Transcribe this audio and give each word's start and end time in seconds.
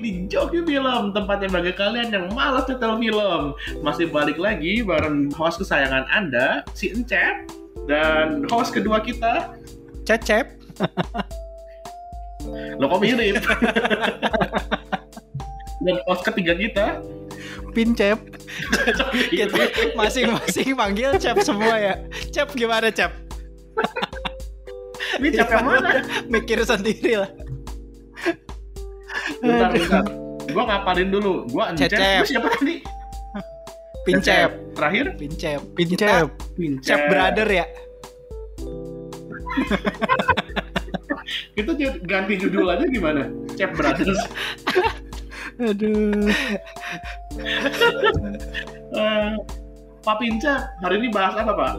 di 0.00 0.24
Joki 0.26 0.64
Film, 0.64 1.12
tempatnya 1.12 1.48
bagi 1.52 1.72
kalian 1.76 2.08
yang 2.08 2.26
malas 2.32 2.64
nyetel 2.66 2.96
film. 2.96 3.42
Masih 3.84 4.08
balik 4.08 4.40
lagi 4.40 4.80
bareng 4.80 5.28
host 5.36 5.60
kesayangan 5.60 6.08
Anda, 6.08 6.64
si 6.72 6.90
Encep, 6.90 7.46
dan 7.84 8.48
host 8.48 8.72
kedua 8.72 9.04
kita, 9.04 9.54
Cecep. 10.08 10.56
lo 12.80 12.88
kok 12.88 13.00
mirip. 13.04 13.36
dan 15.84 15.96
host 16.08 16.24
ketiga 16.24 16.56
kita, 16.56 16.86
Pincep. 17.70 18.18
Kita 19.30 19.62
masing-masing 19.94 20.74
panggil 20.74 21.14
Cep 21.22 21.38
semua 21.46 21.78
ya. 21.78 21.94
Cep 22.34 22.52
gimana 22.58 22.90
Cep? 22.90 23.14
ini 25.22 25.28
Cep 25.32 25.48
yang 25.48 25.66
mana? 25.66 26.02
Mikir 26.26 26.58
sendiri 26.66 27.24
lah. 27.24 27.30
Bentar, 29.38 29.70
bentar. 29.70 30.02
Gua 30.50 30.64
ngapalin 30.66 31.14
dulu. 31.14 31.46
Gua 31.46 31.70
Encep, 31.70 32.26
siapa 32.26 32.50
tadi? 32.58 32.82
Pincep. 34.02 34.50
Terakhir? 34.74 35.14
Pincep. 35.14 35.62
Pincep. 35.78 36.26
Pincep. 36.56 36.82
Cep 36.82 37.00
brother 37.06 37.46
ya. 37.46 37.66
Kita 41.54 41.72
ganti 42.06 42.34
judul 42.40 42.70
aja 42.70 42.86
gimana? 42.88 43.28
Cep 43.54 43.76
Brothers. 43.76 44.20
Aduh. 45.68 46.32
Eh, 48.90 49.30
Pak 50.00 50.16
Pincep, 50.18 50.60
hari 50.80 51.04
ini 51.04 51.08
bahas 51.12 51.36
apa 51.36 51.52
Pak? 51.52 51.74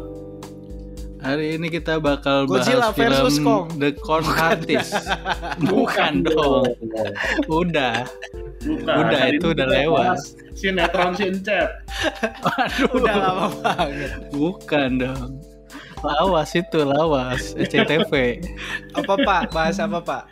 Hari 1.21 1.53
ini 1.53 1.69
kita 1.69 2.01
bakal 2.01 2.49
Godzilla 2.49 2.89
bahas 2.89 2.97
film 2.97 3.13
versus 3.13 3.37
Kong. 3.37 3.65
The 3.77 3.93
Con 4.01 4.25
Artist. 4.25 4.97
Bukan 5.69 6.25
dong. 6.25 6.65
Udah. 7.45 8.09
Bukan. 8.65 8.95
Udah, 8.97 9.17
Hari 9.21 9.37
itu 9.37 9.47
udah 9.53 9.67
lewat. 9.69 10.17
Sinetron 10.57 11.13
Sincep. 11.13 11.69
Aduh. 12.57 12.89
Udah 12.97 13.15
lama 13.21 13.47
banget. 13.61 14.11
Bukan 14.33 14.89
dong. 14.97 15.29
Lawas 16.01 16.57
itu 16.57 16.81
lawas 16.81 17.53
SCTV. 17.53 18.41
Apa 18.97 19.13
Pak? 19.21 19.41
Bahas 19.53 19.77
apa 19.77 20.01
Pak? 20.01 20.23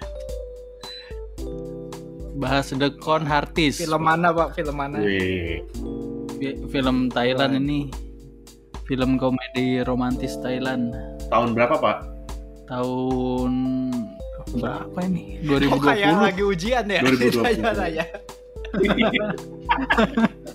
Bahas 2.33 2.73
The 2.73 2.89
Con 2.97 3.29
Artist. 3.29 3.77
Film 3.77 4.01
mana 4.01 4.33
Pak? 4.33 4.57
Film 4.57 4.73
mana? 4.73 4.97
Wih. 4.97 5.61
Fi- 6.41 6.59
Film 6.73 7.13
Thailand 7.13 7.61
ini. 7.61 8.08
Film 8.89 9.21
komedi 9.21 9.85
romantis 9.85 10.33
Thailand. 10.41 10.97
Tahun 11.29 11.53
berapa 11.53 11.77
Pak? 11.77 11.97
Tahun 12.65 13.53
berapa 14.57 14.97
ini? 15.05 15.45
Kok 15.45 15.77
kayak 15.77 16.17
2020. 16.17 16.25
lagi 16.25 16.41
ujian 16.41 16.89
ya? 16.89 16.97
2020. 17.05 17.37
Ditanya-tanya. 17.37 18.05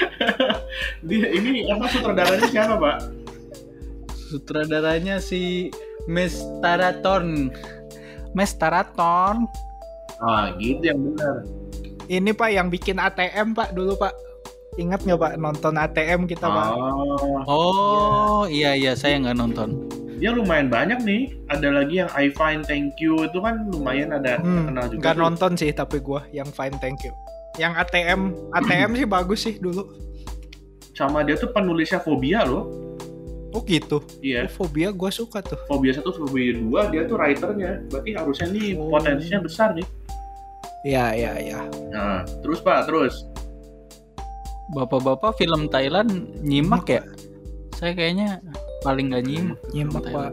Dia 1.08 1.28
ini 1.36 1.68
apa 1.68 1.84
sutradaranya 1.92 2.48
siapa 2.48 2.74
Pak? 2.80 2.98
Sutradaranya 4.32 5.16
si 5.20 5.68
Mestaraton. 6.08 7.52
Mestaraton. 8.32 9.44
Ah 10.24 10.56
gitu 10.56 10.80
yang 10.80 11.12
benar. 11.12 11.44
Ini 12.08 12.30
Pak 12.32 12.50
yang 12.56 12.72
bikin 12.72 12.96
ATM 12.96 13.52
Pak 13.52 13.76
dulu 13.76 14.00
Pak. 14.00 14.29
Ingat 14.76 15.02
nggak 15.02 15.18
Pak 15.18 15.32
nonton 15.36 15.74
ATM 15.74 16.20
kita 16.24 16.46
Pak? 16.46 16.68
Oh, 16.70 17.42
Oh 17.42 18.42
iya 18.46 18.72
iya 18.72 18.94
saya 18.94 19.18
nggak 19.18 19.36
nonton. 19.36 19.70
dia 20.14 20.28
lumayan 20.30 20.68
banyak 20.68 21.00
nih. 21.00 21.22
Ada 21.48 21.68
lagi 21.72 21.94
yang 21.96 22.10
I 22.12 22.28
find 22.30 22.60
thank 22.62 22.92
you 23.00 23.24
itu 23.24 23.40
kan 23.40 23.64
lumayan 23.66 24.12
ada 24.12 24.36
Hmm, 24.36 24.68
terkenal 24.68 24.84
juga. 24.86 25.00
tuh. 25.08 25.16
nonton 25.18 25.50
sih 25.56 25.72
tapi 25.72 25.96
gua 25.98 26.28
yang 26.28 26.44
fine 26.46 26.76
thank 26.76 27.00
you. 27.00 27.12
Yang 27.56 27.72
ATM 27.80 28.20
ATM 28.52 28.90
sih 28.94 29.06
bagus 29.08 29.40
sih 29.40 29.56
dulu. 29.56 29.88
Sama 30.92 31.24
dia 31.24 31.34
tuh 31.34 31.48
penulisnya 31.48 31.98
Fobia 31.98 32.44
loh. 32.44 32.68
Oh 33.50 33.64
gitu. 33.64 34.04
Iya. 34.20 34.44
Oh, 34.46 34.62
fobia 34.62 34.92
gua 34.92 35.08
suka 35.08 35.40
tuh. 35.40 35.56
Fobia 35.66 35.90
satu, 35.90 36.12
Fobia 36.14 36.52
dua, 36.52 36.86
dia 36.86 37.02
tuh 37.02 37.16
writernya. 37.16 37.82
Berarti 37.88 38.10
harusnya 38.12 38.46
nih 38.46 38.76
Oh. 38.76 38.92
potensinya 38.92 39.40
besar 39.40 39.72
nih. 39.72 39.88
Iya 40.80 41.04
iya 41.12 41.32
iya. 41.40 41.60
Nah, 41.88 42.22
terus 42.40 42.60
Pak, 42.60 42.86
terus. 42.86 43.24
Bapak-bapak 44.70 45.34
film 45.34 45.66
Thailand 45.66 46.10
nyimak 46.40 46.86
ya? 46.86 47.02
Saya 47.74 47.92
kayaknya 47.92 48.38
paling 48.80 49.10
nggak 49.10 49.24
nyimak. 49.24 49.58
Nyimak 49.72 50.04
Pak. 50.06 50.30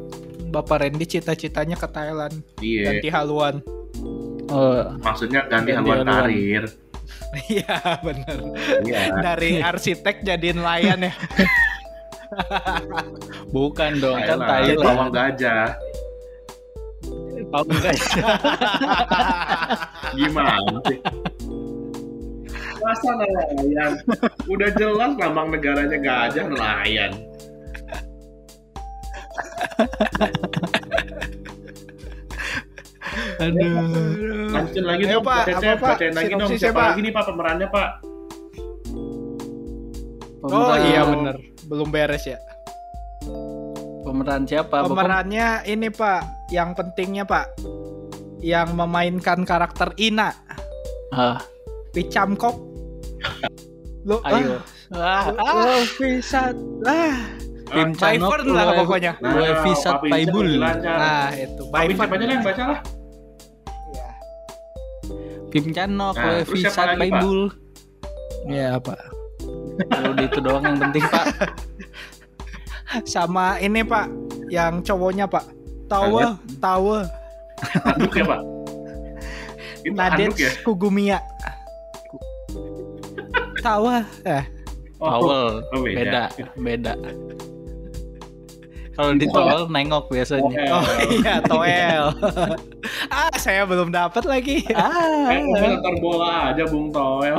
Bapak 0.47 0.77
Randy 0.79 1.03
cita-citanya 1.03 1.75
ke 1.75 1.87
Thailand 1.87 2.39
Iya. 2.59 2.95
ganti 2.95 3.09
haluan. 3.09 3.55
Oh, 4.47 4.95
Maksudnya 5.01 5.43
ganti 5.45 5.73
Ganti 5.73 5.89
haluan 5.89 6.05
haluan. 6.05 6.27
karir. 6.29 6.63
Iya 7.49 7.75
bener. 7.99 8.37
Iya. 8.83 9.01
Dari 9.19 9.59
arsitek 9.59 10.23
jadi 10.23 10.55
nelayan 10.55 11.07
ya. 11.07 11.13
bukan 13.55 13.99
dong 13.99 14.19
kan 14.19 14.37
Thailand. 14.37 14.47
Thailand. 14.47 14.85
Pawang 14.85 15.09
gajah. 15.11 15.67
Pawang 17.47 17.79
gajah. 17.79 18.27
Gimana 20.17 20.55
sih? 20.87 20.99
Masa 22.77 23.09
nelayan? 23.13 23.91
Udah 24.45 24.69
jelas 24.73 25.11
lambang 25.15 25.49
negaranya 25.49 25.97
gajah 25.97 26.45
nelayan. 26.45 27.11
Aduh. 33.39 34.51
Lanjutin 34.51 34.85
lagi 34.85 35.03
Ayo, 35.05 35.13
dong, 35.19 35.25
Pak. 35.25 35.37
Pak 35.37 35.45
Cecep. 35.49 35.75
Apa, 35.77 35.81
Pak? 35.81 35.91
Bacain 35.95 36.13
lagi 36.13 36.27
dong. 36.27 36.39
Sinopsisnya, 36.43 36.69
Siapa 36.69 36.81
lagi 36.83 36.99
nih 37.01 37.13
Pak 37.13 37.23
pemerannya 37.25 37.67
Pak? 37.69 37.89
Oh 40.37 40.49
Pemeran- 40.49 40.85
iya 40.85 41.01
bener. 41.03 41.35
Belum 41.67 41.87
beres 41.89 42.23
ya. 42.25 42.37
Pemeran 44.03 44.43
siapa? 44.47 44.75
Bapak? 44.77 44.89
Pemerannya 44.89 45.47
ini 45.67 45.87
Pak, 45.91 46.21
yang 46.49 46.71
pentingnya 46.71 47.27
Pak, 47.27 47.45
yang 48.39 48.71
memainkan 48.73 49.43
karakter 49.43 49.91
Ina, 49.97 50.31
Ah, 51.07 51.39
Picamkop. 51.97 52.53
Lo, 54.06 54.22
ayo. 54.30 54.62
Ah, 54.94 55.34
ah, 55.34 55.66
lo 55.66 55.81
bisa, 55.97 56.53
ah, 56.85 57.18
Tim 57.68 57.91
Fern 57.97 58.47
lah 58.53 58.78
pokoknya. 58.78 59.18
Lue 59.19 59.52
Visat 59.66 59.97
Paibul. 60.06 60.62
Nah 60.62 61.34
itu, 61.34 61.66
Pincep 61.68 62.06
Fern. 62.06 62.13
aja 62.13 62.25
lah 62.30 62.35
yang 62.38 62.46
baca 62.46 62.63
lah. 62.63 62.80
Iya. 63.91 64.09
Kim 65.50 65.66
Chanok, 65.74 66.16
Nah, 66.16 66.24
Lue 66.24 66.40
terus 66.46 66.59
siapa 66.62 66.69
Visat 66.69 66.85
lagi, 66.85 66.94
Pak? 66.94 67.02
Paibul. 67.02 67.40
Iya 68.47 68.79
Pak. 68.79 69.02
Kalau 69.91 70.16
itu 70.24 70.40
doang 70.40 70.64
yang 70.64 70.79
penting 70.79 71.03
Pak. 71.03 71.25
Sama 73.12 73.59
ini 73.59 73.84
Pak, 73.84 74.08
yang 74.47 74.79
cowoknya 74.79 75.28
Pak, 75.28 75.44
Tawa, 75.91 76.40
Tawa, 76.64 77.03
Anduk 77.91 78.16
ya 78.16 78.24
Pak? 78.24 78.41
Itu 79.84 80.00
anduk 80.00 80.38
ya? 80.40 80.52
Kugumia. 80.64 81.19
Tawa, 83.59 84.06
eh, 84.23 84.44
Oh, 84.97 85.22
Powell 85.22 85.62
oh, 85.62 85.81
beda, 85.85 86.34
beda. 86.34 86.51
beda. 86.57 86.94
Kalau 88.97 89.13
di 89.13 89.29
tol 89.29 89.69
nengok 89.69 90.09
biasanya. 90.09 90.57
Eh, 90.57 90.69
oh 90.73 90.85
iya 91.13 91.34
Toel. 91.45 92.06
ah 93.13 93.29
saya 93.38 93.62
belum 93.69 93.94
dapat 93.94 94.25
lagi. 94.25 94.66
Ah, 94.73 95.29
Eh, 95.38 95.46
komentar 95.46 95.94
bola 96.01 96.50
aja 96.50 96.66
Bung 96.66 96.90
Toel. 96.90 97.38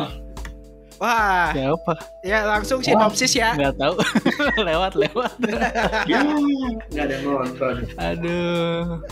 Wah, 1.02 1.50
siapa? 1.54 1.94
ya 2.26 2.46
langsung 2.46 2.78
sinopsis 2.78 3.34
ya. 3.34 3.54
Nggak 3.58 3.74
tahu. 3.74 3.94
lewat 4.70 4.94
lewat. 4.94 5.34
Ya, 6.06 6.22
nggak 6.94 7.04
ada 7.10 7.14
yang 7.18 7.26
nonton. 7.26 7.74
Aduh. 7.98 9.02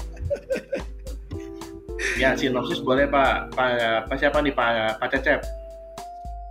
Ya, 2.15 2.35
sinopsis 2.39 2.79
boleh 2.79 3.11
Pak. 3.11 3.59
Pak, 3.59 3.71
Pak 4.07 4.17
siapa 4.23 4.39
nih 4.39 4.55
Pak? 4.55 5.03
Pak 5.03 5.09
Cecep. 5.19 5.43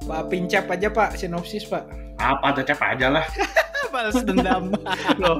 Pak 0.06 0.30
Pincap 0.30 0.66
aja 0.70 0.88
Pak, 0.90 1.18
sinopsis 1.18 1.66
Pak. 1.66 1.84
Ah, 2.22 2.38
Pak 2.40 2.62
Cecep 2.62 2.80
aja 2.80 3.08
lah. 3.12 3.26
Balas 3.94 4.22
dendam. 4.24 4.72
Loh. 5.20 5.40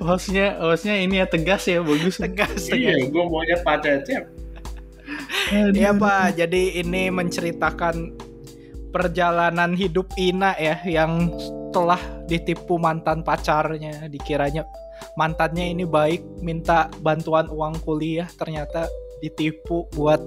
Hostnya, 0.00 0.56
hostnya 0.58 0.96
ini 0.96 1.20
ya 1.20 1.26
tegas 1.28 1.68
ya, 1.68 1.84
bagus. 1.84 2.16
Tegas, 2.16 2.68
Iya, 2.72 2.96
tegas. 2.96 3.12
gue 3.12 3.24
maunya 3.28 3.56
Pak 3.60 3.76
Cecep. 3.84 4.24
Iya 5.72 5.90
Pak, 5.96 6.36
jadi 6.36 6.62
ini 6.84 7.08
menceritakan 7.08 8.12
perjalanan 8.88 9.76
hidup 9.76 10.08
Ina 10.16 10.56
ya 10.56 10.80
yang 10.84 11.32
telah 11.72 12.00
ditipu 12.28 12.76
mantan 12.80 13.20
pacarnya. 13.20 14.08
Dikiranya 14.08 14.64
mantannya 15.16 15.72
ini 15.72 15.84
baik, 15.84 16.24
minta 16.40 16.88
bantuan 17.00 17.48
uang 17.48 17.80
kuliah, 17.84 18.28
ternyata 18.36 18.88
ditipu 19.20 19.84
buat 19.92 20.20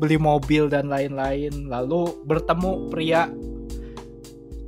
beli 0.00 0.16
mobil 0.16 0.66
dan 0.66 0.88
lain-lain. 0.88 1.68
Lalu 1.68 2.24
bertemu 2.24 2.88
pria 2.88 3.28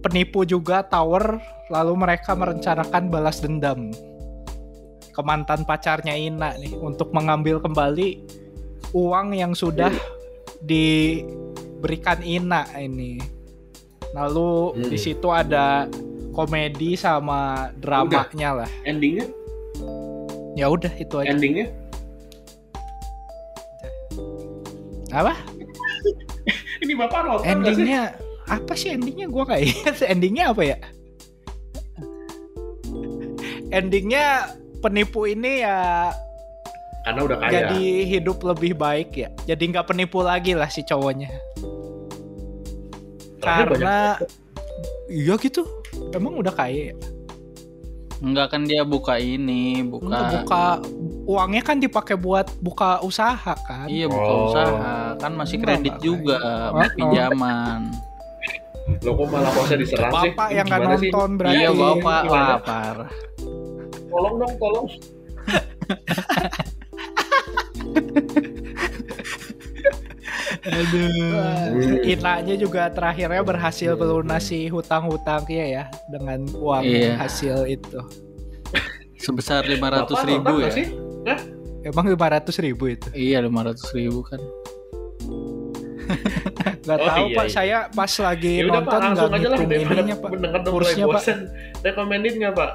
penipu 0.04 0.44
juga 0.44 0.84
Tower, 0.84 1.40
lalu 1.72 1.92
mereka 1.96 2.36
merencanakan 2.36 3.08
balas 3.08 3.40
dendam 3.40 3.88
ke 5.12 5.20
mantan 5.20 5.64
pacarnya 5.64 6.16
Ina 6.16 6.56
nih 6.56 6.76
untuk 6.76 7.12
mengambil 7.12 7.60
kembali 7.60 8.20
uang 8.92 9.32
yang 9.32 9.52
sudah 9.52 9.92
diberikan 10.64 12.20
Ina 12.20 12.68
ini. 12.76 13.20
Lalu 14.12 14.76
Hmm. 14.76 14.88
di 14.92 14.98
situ 15.00 15.28
ada 15.28 15.88
komedi 16.32 16.96
sama 16.96 17.72
dramanya 17.76 18.64
lah. 18.64 18.70
Endingnya, 18.84 19.28
Ya 20.52 20.68
udah 20.68 20.92
itu 20.96 21.16
aja. 21.16 21.32
endingnya 21.32 21.72
Apa? 25.12 25.36
ini 26.82 26.92
bapak 26.96 27.20
nonton 27.28 27.44
nggak 27.44 27.76
sih? 27.76 27.84
Endingnya 27.84 28.04
apa 28.48 28.72
sih 28.74 28.88
endingnya? 28.96 29.26
Gua 29.28 29.44
nggak 29.46 29.62
ingat 29.62 29.96
endingnya 30.12 30.44
apa 30.50 30.62
ya? 30.64 30.76
Endingnya 33.72 34.26
penipu 34.82 35.24
ini 35.24 35.64
ya 35.64 36.10
Karena 37.02 37.20
udah 37.24 37.36
kaya. 37.40 37.50
jadi 37.50 37.82
hidup 38.08 38.42
lebih 38.46 38.72
baik 38.78 39.10
ya. 39.16 39.28
Jadi 39.46 39.62
nggak 39.74 39.90
penipu 39.90 40.22
lagi 40.22 40.54
lah 40.54 40.70
si 40.70 40.86
cowoknya. 40.86 41.30
Karena 43.42 44.16
iya 45.10 45.34
gitu. 45.36 45.66
Emang 46.14 46.38
udah 46.38 46.54
kaya 46.54 46.92
ya? 46.92 46.96
Enggak 48.22 48.54
kan 48.54 48.62
dia 48.70 48.86
buka 48.86 49.18
ini, 49.18 49.82
Enggak, 49.82 49.98
buka 49.98 50.22
buka 50.46 50.64
uangnya 51.24 51.62
kan 51.62 51.76
dipakai 51.76 52.14
buat 52.14 52.50
buka 52.58 52.98
usaha 53.00 53.54
kan. 53.56 53.86
Iya 53.86 54.06
buka 54.06 54.26
Oh. 54.28 54.46
usaha 54.48 54.74
kan 55.16 55.32
masih 55.32 55.56
Enggak, 55.56 55.66
kredit 55.78 55.92
enggak 55.92 56.04
juga 56.04 56.36
kayak- 56.38 56.72
Oh, 56.72 56.90
pinjaman. 56.96 57.80
Lo 58.98 59.10
kok 59.14 59.26
malah 59.28 59.50
kosnya 59.52 59.76
diserang 59.78 60.12
sih? 60.12 60.30
Bapak 60.34 60.48
yang 60.50 60.66
nggak 60.66 60.80
Gimana 60.80 60.96
sih? 60.98 61.10
nonton 61.10 61.30
berarti. 61.38 61.56
Iya 61.56 61.70
bapak 61.72 62.22
lapar. 62.26 62.96
Tolong 64.10 64.34
dong, 64.36 64.54
tolong. 64.58 64.86
Wah, 70.62 71.66
Inanya 72.04 72.54
juga 72.54 72.88
terakhirnya 72.88 73.42
berhasil 73.42 73.94
melunasi 73.94 74.68
hutang-hutangnya 74.68 75.64
ya 75.66 75.84
dengan 76.08 76.46
uang 76.54 76.84
Iya. 76.84 77.18
hasil 77.18 77.66
itu. 77.68 77.98
Sebesar 79.18 79.62
Bapak 79.62 80.10
500 80.18 80.26
ribu 80.26 80.42
nonton 80.50 80.58
ya. 80.58 80.70
nggak 80.70 80.74
sih? 81.24 81.38
Emang 81.82 82.06
500 82.06 82.50
ribu 82.62 82.86
itu? 82.86 83.08
Iya 83.10 83.42
500 83.42 83.96
ribu 83.98 84.22
kan. 84.22 84.40
Gak 86.82 86.98
Oh, 86.98 87.06
tahu 87.06 87.26
iya, 87.30 87.36
pak, 87.38 87.46
iya. 87.46 87.52
saya 87.54 87.78
pas 87.94 88.10
lagi 88.18 88.58
Ya 88.58 88.66
udah 88.66 88.82
pak, 88.82 88.90
nonton 88.90 88.98
nggak 88.98 89.06
langsung 89.06 89.32
aja 89.38 89.46
lah 89.48 89.58
ininya 89.62 90.16
pak. 90.18 90.30
mendengar 90.34 90.60
Kursnya, 90.66 91.06
Pak. 91.06 91.22
Recommended 91.86 92.34
nggak 92.42 92.54
pak? 92.58 92.70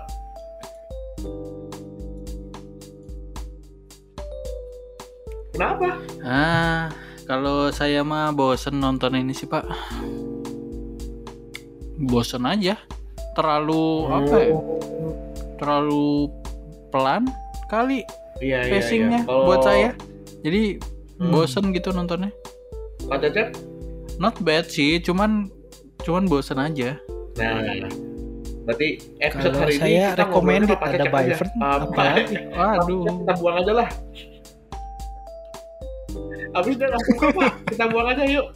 Kenapa? 5.53 5.89
Ah, 6.21 6.93
kalau 7.25 7.73
saya 7.73 8.05
mah 8.05 8.29
bosen 8.31 8.77
nonton 8.77 9.17
ini 9.17 9.33
sih 9.33 9.50
pak. 9.50 9.65
Bosen 11.97 12.45
aja. 12.45 12.77
Terlalu 13.33 13.85
apa 14.07 14.35
ya? 14.38 14.53
Terlalu 15.57 16.29
pelan 16.93 17.25
kali 17.67 18.05
Iya, 18.38 18.60
iya, 18.62 18.72
pacingnya 18.72 19.19
iya. 19.19 19.25
Kalau 19.25 19.44
buat 19.45 19.62
saya. 19.62 19.89
Jadi 20.42 20.63
Hmm. 21.18 21.34
bosen 21.34 21.74
gitu 21.74 21.89
nontonnya. 21.89 22.30
Pak 23.04 23.18
Cecep? 23.19 23.48
Not 24.18 24.38
bad 24.39 24.66
sih, 24.68 24.98
cuman 25.00 25.50
cuman 26.01 26.25
bosen 26.25 26.57
aja. 26.57 27.01
Nah, 27.36 27.57
berarti 28.63 29.01
episode 29.18 29.50
Kalau 29.51 29.63
hari 29.63 29.74
ini 29.74 29.81
saya 29.81 30.06
kita 30.13 30.24
ngobrolin 30.24 30.63
recommended 30.63 30.78
ada 30.78 30.89
Cecep 30.94 31.10
aja. 31.12 31.34
Byvern, 31.34 31.51
apa 31.57 32.01
lagi? 32.13 32.36
Waduh. 32.54 33.01
kita 33.18 33.34
buang 33.36 33.57
aja 33.57 33.74
lah. 33.74 33.89
Habis 36.54 36.74
dia 36.75 36.88
nggak 36.88 37.04
suka 37.07 37.25
pak, 37.31 37.51
kita 37.69 37.86
buang 37.89 38.07
aja 38.07 38.24
yuk. 38.25 38.48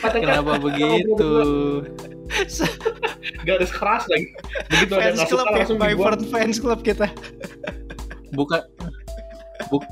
Pak 0.00 0.08
Cecep, 0.08 0.20
Kenapa 0.24 0.50
kita 0.50 0.64
begitu? 0.64 1.12
berdua. 1.12 1.42
Garis 3.46 3.70
keras 3.70 4.04
lagi. 4.08 4.26
Begitu 4.68 4.92
ada 4.92 5.00
Fans 5.02 5.14
nggak 5.14 5.28
club 5.28 5.36
suka 5.36 5.44
ya, 5.44 5.56
langsung. 5.60 5.78
Byvern 5.78 6.20
fans 6.26 6.56
club 6.58 6.80
kita. 6.80 7.06
Bukan 8.32 8.60
buk- 9.66 9.90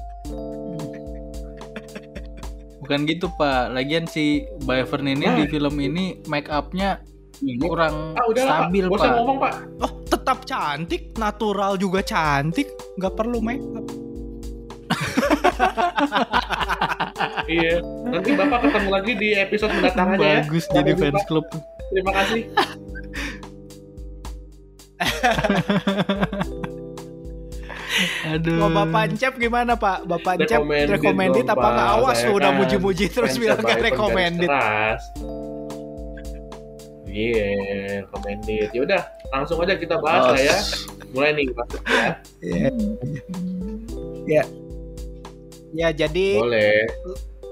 Bukan 2.78 3.00
gitu 3.06 3.32
pak. 3.34 3.72
Lagian 3.72 4.04
si 4.04 4.24
Byvern 4.60 5.08
ini 5.08 5.24
Nah. 5.24 5.36
di 5.36 5.44
film 5.46 5.72
ini 5.78 6.20
make 6.24 6.46
upnya 6.46 7.00
kurang 7.58 8.12
Ah 8.12 8.24
udah 8.24 8.42
lah 8.42 8.52
pak, 8.54 8.60
stabil 8.62 8.84
Gak 8.84 8.92
usah 8.94 9.04
pak. 9.04 9.16
ngomong 9.16 9.38
pak. 9.38 9.52
Oh 9.80 9.92
tetap 10.06 10.38
cantik, 10.44 11.02
natural 11.14 11.72
juga 11.74 12.00
cantik, 12.00 12.68
nggak 12.94 13.14
perlu 13.14 13.40
make 13.40 13.64
up. 13.70 13.84
Iya. 17.46 17.80
Nanti 18.04 18.30
bapak 18.32 18.60
ketemu 18.62 18.88
lagi 18.90 19.12
di 19.14 19.28
episode 19.34 19.72
mendatang 19.72 20.08
aja 20.10 20.20
ya. 20.22 20.40
Bagus 20.42 20.64
Sampai 20.64 20.76
jadi 20.78 20.90
jumpa. 20.90 21.04
fans 21.06 21.24
club. 21.24 21.44
Terima 21.90 22.12
kasih. 22.14 22.42
Aduh. 28.30 28.58
Mau 28.60 28.70
Bapak 28.72 29.02
Encep 29.12 29.34
gimana 29.38 29.72
Pak? 29.74 30.08
Bapak 30.08 30.40
Encep 30.40 30.60
Recommended 30.60 30.90
recommended 30.92 31.46
apa 31.48 31.66
nggak? 31.68 31.88
Pak. 31.88 31.96
Awas 32.00 32.18
lu 32.24 32.32
udah 32.38 32.50
kan 32.50 32.58
muji-muji 32.60 33.04
terus 33.12 33.34
bilang 33.36 33.58
nggak 33.60 33.78
garis 33.78 33.84
recommended. 33.92 34.50
Iya, 37.14 37.46
recommended. 38.02 38.68
Ya 38.74 38.80
udah, 38.82 39.02
langsung 39.30 39.62
aja 39.62 39.78
kita 39.78 40.02
bahas 40.02 40.22
Oh, 40.24 40.30
lah 40.34 40.42
ya. 40.42 40.58
Mulai 41.14 41.30
nih, 41.38 41.46
masuk 41.54 41.82
ya. 44.26 44.42
Ya 45.74 45.88
jadi 45.94 46.26
Boleh. 46.38 46.86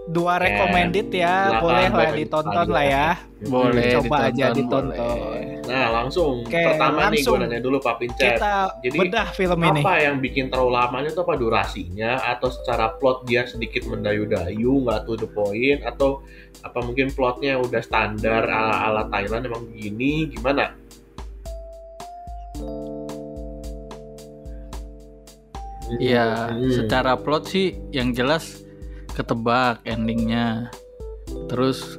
Dua 0.04 0.34
recommended 0.36 1.08
ya, 1.08 1.62
boleh 1.62 1.86
lah 1.86 2.10
ditonton 2.10 2.68
lah 2.68 2.84
ya. 2.84 3.08
Boleh 3.42 4.02
Coba 4.02 4.28
aja 4.28 4.50
ditonton. 4.50 4.90
boleh. 4.98 5.62
Nah, 5.62 5.86
langsung. 5.94 6.42
Oke, 6.42 6.58
Pertama 6.58 7.06
nih, 7.06 7.22
langsung. 7.22 7.38
gue 7.38 7.46
nanya 7.46 7.62
dulu 7.62 7.78
Pak 7.78 7.94
Pincet. 7.96 8.34
Kita 8.34 8.54
Jadi, 8.82 8.98
bedah 8.98 9.28
film 9.30 9.58
ini. 9.62 9.78
Apa 9.78 9.94
yang 10.00 10.18
bikin 10.18 10.50
terlalu 10.50 10.74
lamanya 10.74 11.10
tuh 11.10 11.22
apa 11.22 11.38
durasinya 11.38 12.18
atau 12.18 12.50
secara 12.50 12.90
plot 12.92 13.22
dia 13.24 13.46
sedikit 13.46 13.86
mendayu-dayu 13.86 14.82
nggak 14.82 15.06
to 15.06 15.14
the 15.14 15.28
point 15.28 15.80
atau 15.82 16.18
apa 16.60 16.78
mungkin 16.82 17.10
plotnya 17.10 17.56
udah 17.56 17.78
standar 17.78 18.42
ala 18.42 18.90
ala 18.90 19.02
Thailand 19.06 19.46
emang 19.46 19.70
begini 19.70 20.26
gimana? 20.28 20.74
Iya, 25.92 26.48
Hmm. 26.50 26.72
secara 26.72 27.18
plot 27.18 27.52
sih 27.52 27.76
yang 27.92 28.10
jelas 28.10 28.61
ketebak 29.12 29.80
endingnya. 29.84 30.68
Terus 31.48 31.98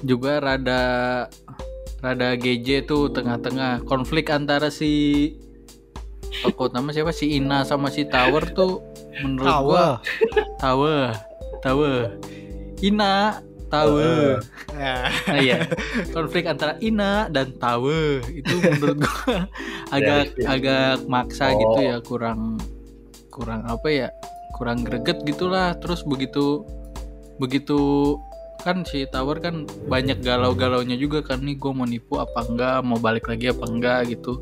juga 0.00 0.38
rada 0.38 0.82
rada 1.98 2.36
GJ 2.36 2.84
tuh 2.84 3.08
tengah-tengah 3.08 3.84
konflik 3.84 4.28
antara 4.28 4.68
si 4.68 5.32
tokoh 6.42 6.68
nama 6.68 6.92
siapa 6.92 7.08
si 7.08 7.40
Ina 7.40 7.64
sama 7.64 7.88
si 7.88 8.04
Tower 8.04 8.44
tuh 8.52 8.84
menurut 9.16 9.48
Tawa. 9.48 9.64
gua 9.64 9.86
Tower 10.60 11.04
Tower 11.62 12.20
Ina 12.78 13.40
Tower 13.72 14.44
Ya. 14.74 15.08
nah, 15.24 15.38
iya 15.38 15.58
konflik 16.12 16.44
antara 16.44 16.76
Ina 16.78 17.32
dan 17.32 17.56
Tower 17.56 18.20
itu 18.28 18.52
menurut 18.60 19.00
gua 19.00 19.48
agak 19.96 20.36
agak 20.44 21.00
maksa 21.08 21.48
Oh. 21.48 21.56
gitu 21.56 21.80
ya 21.80 21.96
kurang 22.04 22.60
kurang 23.32 23.64
apa 23.64 23.88
ya 23.88 24.08
kurang 24.54 24.80
greget 24.80 25.20
gitulah. 25.22 25.74
Terus 25.74 26.00
begitu 26.02 26.62
begitu 27.36 27.78
kan 28.62 28.80
si 28.82 29.04
Tower 29.04 29.36
kan 29.38 29.66
banyak 29.84 30.20
galau-galaunya 30.20 30.94
juga 30.94 31.20
kan. 31.20 31.42
Nih 31.42 31.54
gue 31.54 31.70
mau 31.70 31.84
nipu 31.84 32.16
apa 32.16 32.40
enggak? 32.42 32.78
Mau 32.80 32.96
balik 32.96 33.26
lagi 33.26 33.50
apa 33.50 33.66
enggak 33.66 34.08
gitu. 34.08 34.38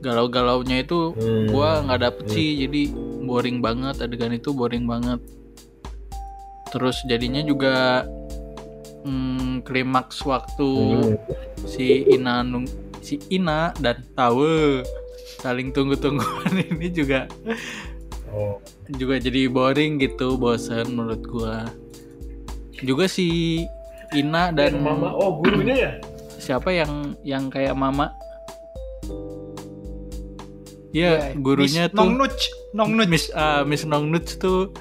Galau-galaunya 0.00 0.82
itu 0.82 1.14
Hmm. 1.14 1.46
gua 1.46 1.78
nggak 1.80 2.00
dapet 2.02 2.24
sih. 2.28 2.48
Jadi 2.58 2.90
boring 3.22 3.60
banget 3.60 4.00
adegan 4.00 4.32
itu 4.32 4.50
boring 4.50 4.82
banget. 4.82 5.22
Terus 6.68 7.04
jadinya 7.04 7.38
juga 7.40 8.02
hmm, 9.02 9.62
klimaks 9.62 10.22
waktu 10.22 10.66
Hmm. 10.66 11.14
si 11.62 12.06
Ina 12.08 12.42
nung- 12.42 12.70
si 12.98 13.18
Ina 13.28 13.74
dan 13.76 14.02
Tawe 14.12 14.82
saling 15.38 15.70
tunggu-tungguan 15.70 16.22
ini 16.70 16.86
juga 16.88 17.26
Oh. 18.32 18.56
juga 18.96 19.20
jadi 19.20 19.44
boring 19.52 20.00
gitu 20.00 20.40
bosen 20.40 20.96
menurut 20.96 21.20
gua 21.28 21.68
juga 22.80 23.04
si 23.04 23.60
Ina 24.12 24.52
Dan 24.52 24.80
dan 24.80 24.84
mama, 24.84 25.12
oh 25.12 25.40
gurunya 25.40 25.76
ya? 25.76 25.92
siapa 26.40 26.72
yang 26.72 27.14
yang 27.22 27.52
kayak 27.52 27.76
mama 27.76 28.08
ya 30.92 31.32
Ya, 31.32 31.32
gurunya 31.36 31.88
Miss 31.88 31.92
tuh 31.92 31.98
Nongnuch, 32.04 32.42
Nongnuch. 32.76 33.08
Miss 33.08 33.24
ah, 33.32 33.64
Miss 33.64 33.84
Nongnuch 33.88 34.36
tuh 34.36 34.72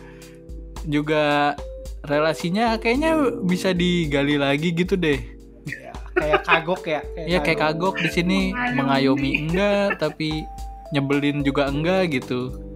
juga 0.83 1.55
relasinya 2.03 2.75
kayaknya 2.81 3.15
bisa 3.47 3.71
digali 3.71 4.35
lagi 4.35 4.75
gitu 4.75 4.99
deh. 4.99 5.21
Ya, 5.63 5.93
kayak 6.17 6.41
kagok 6.43 6.83
ya. 6.83 7.01
Ya 7.15 7.39
kayak 7.39 7.59
kagok 7.63 7.95
di 8.01 8.09
sini 8.11 8.39
mengayomi 8.51 9.47
enggak 9.47 10.03
tapi 10.03 10.43
nyebelin 10.91 11.47
juga 11.47 11.71
enggak 11.71 12.11
gitu. 12.11 12.70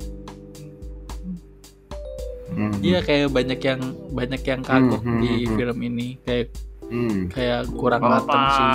Hmm. 2.56 2.72
Iya 2.80 3.00
kayak 3.00 3.28
banyak 3.30 3.60
yang 3.60 3.82
banyak 4.10 4.42
yang 4.42 4.62
kagok 4.62 5.02
Hmm, 5.02 5.12
hmm, 5.12 5.22
di 5.22 5.32
hmm. 5.44 5.56
film 5.56 5.78
ini 5.84 6.08
kayak 6.22 6.48
Hmm. 6.86 7.28
kayak 7.28 7.66
kurang 7.72 8.00
Oh, 8.00 8.10
mateng 8.10 8.44
sih. 8.48 8.68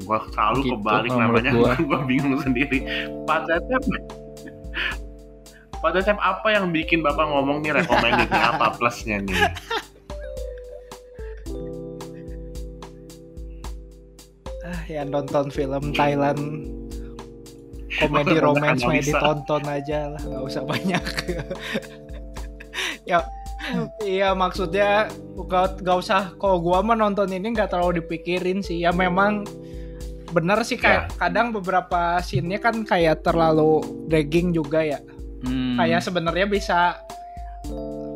Gua 0.00 0.18
selalu 0.28 0.58
Gitu, 0.62 0.72
kebalik 0.72 1.10
namanya, 1.10 1.50
menurut 1.50 1.78
gua. 1.90 1.98
bingung 2.02 2.38
sendiri. 2.38 2.78
Pak 3.24 3.40
Cecep, 3.44 3.82
Pak 5.76 5.90
Cecep 5.92 6.16
apa 6.16 6.48
yang 6.48 6.70
bikin 6.70 7.02
Bapak 7.02 7.26
ngomong 7.26 7.60
nih 7.60 7.74
recommended 7.74 8.30
apa 8.30 8.72
plusnya 8.76 9.18
nih? 9.20 9.38
Ah, 14.60 14.80
ya 14.86 15.02
nonton 15.02 15.48
film 15.48 15.92
Thailand 15.92 16.40
komedi 17.90 18.36
romance 18.38 18.84
main 18.84 19.00
analisa. 19.00 19.16
ditonton 19.16 19.62
aja 19.66 19.98
lah, 20.08 20.20
nggak 20.20 20.44
usah 20.44 20.62
banyak. 20.62 21.04
ya, 23.08 23.24
iya 24.04 24.36
maksudnya 24.36 25.08
gak, 25.48 25.80
gak 25.80 25.98
usah. 25.98 26.36
Kalau 26.36 26.60
gua 26.60 26.84
mah 26.84 26.94
nonton 26.94 27.32
ini 27.32 27.56
nggak 27.56 27.72
terlalu 27.72 28.04
dipikirin 28.04 28.60
sih. 28.60 28.84
Ya 28.84 28.92
memang 28.92 29.48
bener 30.28 30.60
sih 30.60 30.76
kayak 30.76 31.16
kadang 31.16 31.56
beberapa 31.56 32.20
scene-nya 32.20 32.60
kan 32.60 32.84
kayak 32.84 33.24
terlalu 33.24 33.80
dragging 34.12 34.52
juga 34.52 34.84
ya. 34.84 35.00
Hmm. 35.42 35.80
Kayak 35.80 36.04
sebenarnya 36.04 36.46
bisa 36.46 37.00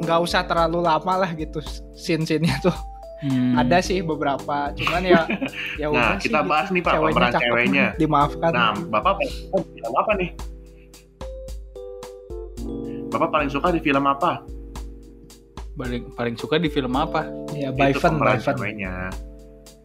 nggak 0.02 0.20
usah 0.20 0.44
terlalu 0.44 0.84
lama 0.84 1.24
lah 1.24 1.30
gitu 1.32 1.64
scene-scene-nya 1.96 2.60
tuh. 2.60 2.76
Hmm. 3.22 3.54
Ada 3.54 3.78
sih 3.86 4.02
beberapa, 4.02 4.74
cuman 4.74 5.02
ya 5.06 5.22
ya 5.80 5.86
Nah, 5.94 6.18
sih 6.18 6.26
kita 6.26 6.42
gitu. 6.42 6.50
bahas 6.50 6.68
nih, 6.74 6.82
Pak, 6.82 6.92
Ceweknya 6.98 7.14
pemeran 7.14 7.32
ceweknya. 7.38 7.86
Dimaafkan. 8.02 8.50
Nah, 8.50 8.74
Bapak 8.90 9.14
film 9.22 9.94
apa 9.94 10.12
nih? 10.18 10.30
Bapak 13.14 13.28
paling 13.30 13.50
suka 13.52 13.70
di 13.70 13.78
film 13.78 14.04
apa? 14.10 14.42
Paling 15.72 16.04
paling 16.12 16.36
suka 16.36 16.60
di 16.60 16.68
film 16.68 16.92
apa? 16.94 17.24
ya 17.52 17.72
Byfan, 17.72 18.16
pemeran 18.16 18.38
Byfan. 18.38 18.56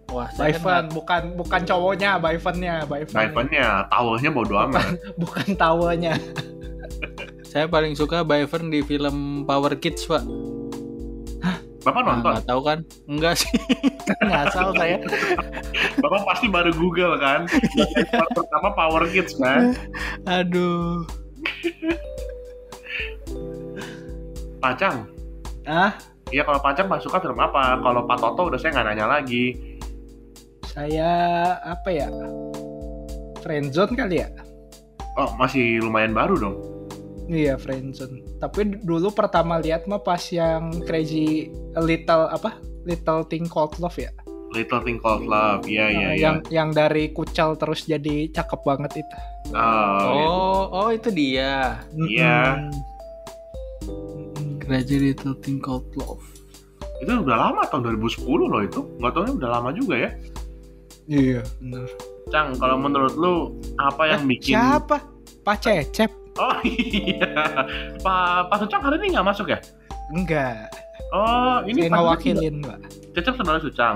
Wah, 0.07 0.27
kan 0.31 0.39
Byfan, 0.39 0.83
bukan 0.91 1.21
bukan 1.35 1.61
cowoknya, 1.67 2.15
Byfannya, 2.15 2.75
Byfan. 2.87 3.17
Byfan-nya, 3.27 3.67
towelnya 3.91 4.31
bodo 4.31 4.55
amat. 4.55 4.95
Bukan 5.21 5.47
tawanya. 5.59 6.15
saya 7.51 7.67
paling 7.67 7.91
suka 7.91 8.23
Byfern 8.23 8.71
di 8.71 8.79
film 8.81 9.43
Power 9.43 9.75
Kids, 9.75 10.07
Pak. 10.07 10.23
Bapak 11.83 12.03
Nah, 12.03 12.19
nonton? 12.19 12.31
nggak 12.35 12.47
tahu 12.47 12.61
kan? 12.63 12.79
Enggak 13.07 13.33
sih. 13.39 13.51
Ngasal 14.27 14.75
saya. 14.75 14.97
Bapak 15.99 16.21
pasti 16.27 16.47
baru 16.51 16.71
Google 16.75 17.15
kan? 17.15 17.47
Part 18.11 18.31
pertama 18.35 18.67
Power 18.75 19.03
Kids 19.07 19.35
kan? 19.39 19.71
Aduh. 20.27 21.07
Pacang. 24.59 25.07
Ah, 25.67 25.91
Iya 26.27 26.43
kalau 26.43 26.59
Pacang 26.59 26.87
Pak 26.87 26.99
suka 26.99 27.19
film 27.19 27.35
apa? 27.37 27.75
Kalau 27.77 28.03
Pak 28.03 28.17
Toto 28.17 28.47
udah 28.47 28.59
saya 28.59 28.71
nggak 28.73 28.87
nanya 28.87 29.07
lagi. 29.09 29.55
saya 30.67 31.09
apa 31.63 31.89
ya? 31.89 32.05
Friendzone 33.39 33.95
kali 33.95 34.21
ya? 34.21 34.29
Oh 35.15 35.33
masih 35.35 35.79
lumayan 35.79 36.11
baru 36.11 36.35
dong. 36.37 36.55
Iya, 37.27 37.55
Friendzone. 37.55 38.23
Tapi 38.37 38.77
dulu 38.79 39.09
pertama 39.09 39.57
lihat 39.57 39.83
mah 39.83 39.99
pas 39.99 40.21
yang 40.29 40.83
Crazy 40.83 41.49
Little 41.75 42.29
apa? 42.29 42.55
Little 42.83 43.25
Thing 43.25 43.47
Called 43.47 43.75
Love 43.79 43.97
ya. 43.97 44.11
Little 44.53 44.79
Thing 44.79 44.99
Called 45.01 45.25
Love. 45.25 45.65
Iya 45.65 45.85
iya 45.87 45.97
Nah, 45.97 46.11
iya. 46.11 46.21
yang 46.21 46.37
yang 46.47 46.69
dari 46.71 47.09
kucel 47.09 47.55
terus 47.55 47.83
jadi 47.83 48.29
cakep 48.29 48.61
banget 48.63 49.01
itu. 49.01 49.15
Oh, 49.51 50.11
gitu. 50.13 50.29
Oh, 50.29 50.63
oh 50.71 50.89
itu 50.91 51.09
dia. 51.09 51.81
Iya. 51.97 52.37
Mm-mm. 52.61 52.96
Gradually 54.67 55.11
Little 55.11 55.35
Thing 55.37 55.57
Called 55.57 55.87
Love. 55.95 56.23
Itu 56.99 57.23
udah 57.23 57.37
lama 57.39 57.63
tahun 57.65 57.95
2010 57.95 58.27
loh 58.43 58.61
itu. 58.61 58.81
Nggak 58.99 59.11
tahu 59.13 59.23
udah 59.37 59.49
lama 59.49 59.69
juga 59.71 59.95
ya. 59.97 60.11
Iya, 61.07 61.39
benar. 61.57 61.87
Cang, 62.27 62.47
kalau 62.53 62.75
menurut 62.75 63.15
lu 63.15 63.33
apa 63.79 64.03
yang 64.05 64.21
Eh, 64.21 64.29
bikin? 64.29 64.51
Siapa? 64.53 64.97
Pak 65.41 65.57
Cecep? 65.63 66.11
Oh 66.35 66.53
iya. 66.67 67.31
Pak 67.97 68.51
Pak 68.51 68.57
Sucang 68.59 68.83
hari 68.83 68.99
ini 68.99 69.15
nggak 69.15 69.25
masuk 69.25 69.47
ya? 69.47 69.59
Enggak. 70.11 70.67
Oh 71.09 71.63
ini 71.63 71.87
Saya 71.87 71.95
Pak 71.95 72.01
Mbak. 72.03 72.19
juga- 72.19 72.77
Cecep 73.15 73.33
saudara 73.33 73.59
Sucang. 73.59 73.95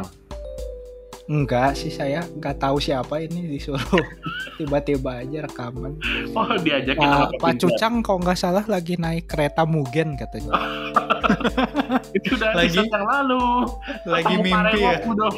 Enggak 1.31 1.79
sih 1.79 1.87
saya 1.87 2.27
nggak 2.27 2.59
tahu 2.59 2.75
siapa 2.75 3.23
ini 3.23 3.47
disuruh 3.47 3.79
tiba-tiba 4.59 5.23
aja 5.23 5.47
rekaman. 5.47 5.95
Oh 6.35 6.51
diajakin 6.59 6.99
sama 6.99 7.31
Pak, 7.31 7.39
Pepinda. 7.39 7.61
Cucang 7.63 7.93
kalau 8.03 8.19
nggak 8.19 8.35
salah 8.35 8.65
lagi 8.67 8.99
naik 8.99 9.31
kereta 9.31 9.63
Mugen 9.63 10.19
katanya. 10.19 10.51
Itu 12.17 12.35
udah 12.35 12.51
Lagi- 12.51 12.83
yang 12.83 13.07
lalu. 13.07 13.43
Lagi 14.03 14.25
Ketemu 14.27 14.43
mimpi 14.43 14.77
ya? 14.77 14.91
Dong. 15.07 15.37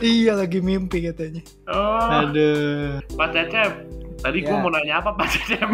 iya 0.00 0.32
lagi 0.32 0.58
mimpi 0.58 0.98
katanya. 1.04 1.42
Oh, 1.68 2.24
Aduh. 2.24 3.04
Pak 3.12 3.28
Cecep. 3.28 3.72
Tadi 4.18 4.38
gue 4.40 4.50
Ya. 4.50 4.58
mau 4.58 4.66
nanya 4.68 4.94
apa 4.98 5.10
Pak 5.12 5.28
Cecep? 5.28 5.68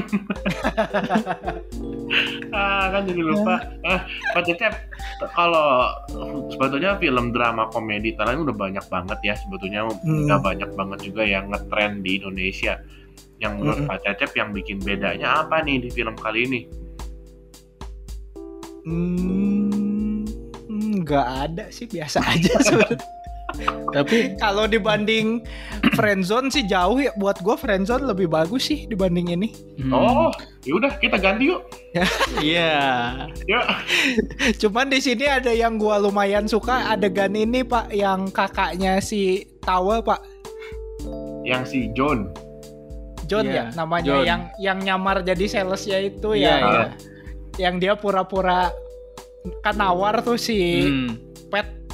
ah 2.52 2.84
kan 2.88 3.02
jadi 3.02 3.18
lupa. 3.18 3.56
Eh, 3.82 4.00
Pak 4.30 4.42
Cecep, 4.44 4.72
kalau 5.30 5.88
sebetulnya 6.48 6.94
film 6.94 7.30
drama 7.30 7.66
komedi 7.68 8.12
Thailand 8.12 8.44
udah 8.44 8.52
banyak 8.54 8.84
banget 8.86 9.18
ya 9.22 9.34
sebetulnya 9.34 9.88
Hmm. 9.96 10.28
udah 10.28 10.38
banyak 10.38 10.70
banget 10.70 10.98
juga 11.02 11.24
yang 11.24 11.48
ngetrend 11.48 12.00
di 12.00 12.20
Indonesia. 12.20 12.76
Yang 13.36 13.52
menurut 13.56 13.78
Mm-mm. 13.80 13.90
Pak 13.90 13.98
Cecep 14.04 14.30
yang 14.34 14.50
bikin 14.50 14.78
bedanya 14.78 15.42
apa 15.42 15.60
nih 15.60 15.80
di 15.80 15.88
film 15.88 16.14
kali 16.14 16.44
ini? 16.44 16.60
Hmm, 18.84 20.28
nggak 20.68 21.26
ada 21.48 21.64
sih 21.68 21.86
biasa 21.86 22.20
aja 22.20 22.52
sebenarnya. 22.62 23.00
Tapi 23.90 24.16
Kalau 24.42 24.64
dibanding 24.64 25.42
Friendzone 25.92 26.48
sih 26.48 26.64
jauh 26.64 26.96
ya. 26.96 27.14
Buat 27.14 27.40
gua 27.40 27.54
Friendzone 27.54 28.04
lebih 28.04 28.26
bagus 28.26 28.66
sih 28.66 28.84
dibanding 28.84 29.30
ini. 29.30 29.48
hmm, 29.78 29.90
Oh, 29.90 30.30
yaudah 30.62 30.98
kita 30.98 31.16
ganti 31.16 31.48
yuk. 31.48 31.62
iya. 32.42 33.28
Yuk. 33.44 33.64
Cuman 34.60 34.88
di 34.88 34.98
sini 34.98 35.24
ada 35.24 35.50
yang 35.50 35.76
gua 35.76 35.96
lumayan 35.96 36.44
suka 36.44 36.88
adegan 36.88 37.32
ini 37.32 37.62
Pak, 37.62 37.90
yang 37.90 38.28
kakaknya 38.28 38.98
si 38.98 39.44
Tawa 39.60 40.00
Pak. 40.00 40.20
Yang 41.42 41.62
si 41.66 41.80
John. 41.92 42.32
John 43.24 43.46
Iya, 43.46 43.72
ya 43.72 43.74
namanya 43.74 44.04
John. 44.10 44.24
yang 44.24 44.42
yang 44.58 44.78
nyamar 44.80 45.16
jadi 45.20 45.44
salesnya 45.46 45.96
itu 46.02 46.32
Iya, 46.32 46.44
ya. 46.44 46.56
iya. 46.60 46.84
Yang 47.56 47.74
dia 47.78 47.92
pura-pura 47.94 48.68
kan 49.60 49.76
nawar 49.76 50.20
tuh 50.20 50.36
si 50.36 50.84
Hmm. 50.84 51.16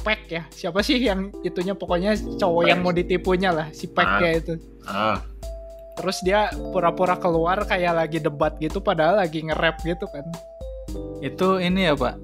Pek 0.01 0.21
ya. 0.27 0.43
Siapa 0.49 0.81
sih 0.81 0.97
yang 0.97 1.29
itunya 1.41 1.71
pokoknya 1.71 2.11
cowok 2.35 2.61
Pek. 2.61 2.69
yang 2.69 2.79
mau 2.81 2.91
ditipunya 2.91 3.49
lah 3.49 3.67
si 3.69 3.85
Peknya 3.85 4.29
itu. 4.35 4.53
Ah, 4.83 5.21
Terus 5.91 6.17
dia 6.21 6.49
pura-pura 6.71 7.13
keluar 7.15 7.61
kayak 7.61 7.93
lagi 7.95 8.17
debat 8.17 8.55
gitu 8.57 8.79
padahal 8.79 9.17
lagi 9.17 9.43
nge-rap 9.43 9.77
gitu 9.81 10.07
kan. 10.07 10.25
Itu 11.19 11.57
ini 11.57 11.85
ya, 11.85 11.93
Pak. 11.93 12.15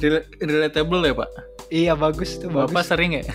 Rel- 0.00 0.26
Relatable 0.36 1.02
ya, 1.04 1.14
Pak. 1.14 1.30
Iya 1.70 1.92
bagus 1.94 2.34
tuh 2.34 2.50
Bapak 2.50 2.72
bagus. 2.74 2.88
sering 2.88 3.14
ya? 3.14 3.22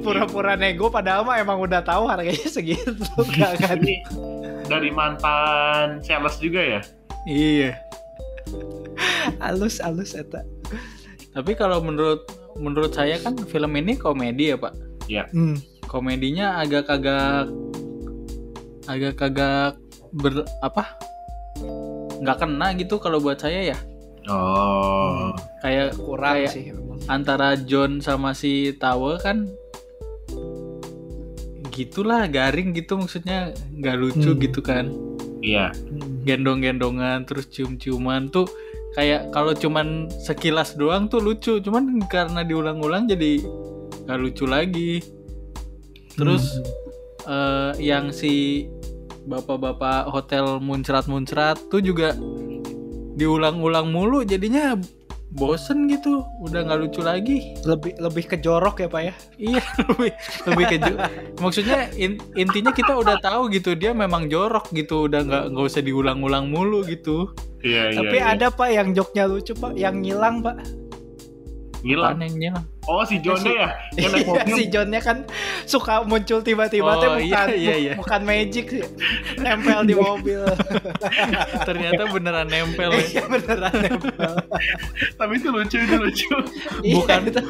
Pura-pura 0.00 0.54
nego 0.54 0.86
padahal 0.88 1.24
mah 1.24 1.36
emang 1.36 1.58
udah 1.58 1.82
tahu 1.82 2.06
harganya 2.06 2.46
segitu 2.46 2.94
Gak 3.34 3.58
kan. 3.58 3.78
ini 3.80 3.98
dari 4.64 4.88
mantan 4.88 5.98
sales 6.00 6.38
juga 6.38 6.60
ya? 6.60 6.80
iya. 7.26 7.72
Halus 9.38 9.80
halus 9.80 10.12
eta. 10.12 10.42
Tapi 11.30 11.52
kalau 11.54 11.80
menurut 11.80 12.24
menurut 12.54 12.94
saya 12.94 13.18
kan 13.18 13.34
film 13.36 13.74
ini 13.74 13.94
komedi 13.94 14.54
ya, 14.54 14.56
Pak. 14.56 14.74
Hmm. 15.30 15.58
Komedinya 15.84 16.58
agak 16.58 16.86
kagak 16.86 17.50
agak 18.86 19.14
kagak 19.16 19.74
ber 20.12 20.44
apa? 20.60 20.94
nggak 22.14 22.40
kena 22.40 22.72
gitu 22.78 22.96
kalau 22.96 23.20
buat 23.20 23.36
saya 23.36 23.74
ya. 23.74 23.78
Oh. 24.24 25.34
Kayak 25.60 25.92
Kurang 26.00 26.40
kayak 26.40 26.52
sih 26.52 26.72
antara 27.04 27.52
John 27.60 28.00
sama 28.00 28.32
si 28.32 28.72
Tawa 28.72 29.20
kan 29.20 29.44
gitulah 31.68 32.30
garing 32.30 32.70
gitu 32.72 32.94
maksudnya 32.96 33.50
nggak 33.74 33.96
lucu 33.98 34.30
Hmm. 34.32 34.40
gitu 34.40 34.60
kan 34.62 34.88
Iya. 35.44 35.74
Hmm. 35.74 36.24
gendong-gendongan 36.24 37.26
terus 37.28 37.50
cium-ciuman 37.50 38.30
tuh 38.30 38.46
kayak 38.94 39.34
kalau 39.34 39.52
cuman 39.52 40.08
sekilas 40.10 40.78
doang 40.78 41.10
tuh 41.10 41.20
lucu. 41.20 41.58
Cuman 41.58 42.02
karena 42.06 42.46
diulang-ulang 42.46 43.10
jadi 43.10 43.42
nggak 44.06 44.18
lucu 44.18 44.44
lagi. 44.46 45.02
Terus 46.14 46.62
eh, 47.26 47.72
yang 47.82 48.14
si 48.14 48.66
bapak-bapak 49.24 50.08
hotel 50.12 50.62
muncrat-muncrat 50.62 51.58
tuh 51.68 51.82
juga 51.82 52.14
diulang-ulang 53.18 53.90
mulu. 53.90 54.22
Jadinya 54.22 54.78
bosen 55.34 55.90
gitu 55.90 56.22
udah 56.38 56.62
nggak 56.62 56.78
lucu 56.78 57.02
lagi 57.02 57.58
lebih 57.66 57.98
lebih 57.98 58.24
ke 58.30 58.36
jorok 58.38 58.86
ya 58.86 58.88
pak 58.88 59.02
ya 59.02 59.14
iya 59.36 59.62
lebih 59.90 60.10
lebih 60.46 60.64
ke 60.70 60.76
maksudnya 61.42 61.90
in- 61.98 62.22
intinya 62.38 62.70
kita 62.70 62.94
udah 62.94 63.18
tahu 63.18 63.50
gitu 63.50 63.74
dia 63.74 63.90
memang 63.90 64.30
jorok 64.30 64.70
gitu 64.70 65.10
udah 65.10 65.26
nggak 65.26 65.44
nggak 65.50 65.64
usah 65.66 65.82
diulang-ulang 65.82 66.46
mulu 66.46 66.86
gitu 66.86 67.34
Iya, 67.64 67.82
iya. 67.90 67.96
tapi 67.96 68.16
iya. 68.20 68.36
ada 68.36 68.46
pak 68.52 68.68
yang 68.76 68.88
joknya 68.92 69.24
lucu 69.24 69.56
pak 69.56 69.72
yang 69.72 70.04
ngilang 70.04 70.44
pak 70.44 70.60
Gila. 71.84 72.10
panennya 72.10 72.52
Oh, 72.84 73.00
si 73.00 73.16
Jonnya 73.16 73.48
ya? 73.50 73.68
Yang 73.96 74.10
naik 74.12 74.24
Iya 74.24 74.28
mobil. 74.28 74.54
si 74.56 74.64
Johnnya 74.68 75.00
kan 75.00 75.16
suka 75.64 76.04
muncul 76.04 76.40
tiba-tiba 76.40 76.84
Oh, 76.86 76.96
tuh 76.96 77.10
bukan 77.16 77.24
iya, 77.24 77.56
iya, 77.56 77.74
iya. 77.76 77.92
bukan 77.96 78.20
magic 78.22 78.64
sih 78.70 78.84
nempel 79.36 79.84
di 79.84 79.92
mobil 79.92 80.44
ternyata 81.68 82.08
beneran 82.08 82.44
nempel 82.44 82.88
ya. 82.90 83.04
iya 83.04 83.24
beneran 83.24 83.72
nempel 83.74 84.32
Tapi 85.20 85.32
itu 85.34 85.48
lucu, 85.48 85.76
itu 85.78 85.96
lucu. 85.96 86.28
Bukan. 86.92 87.20
Iya, 87.24 87.30
itu 87.30 87.42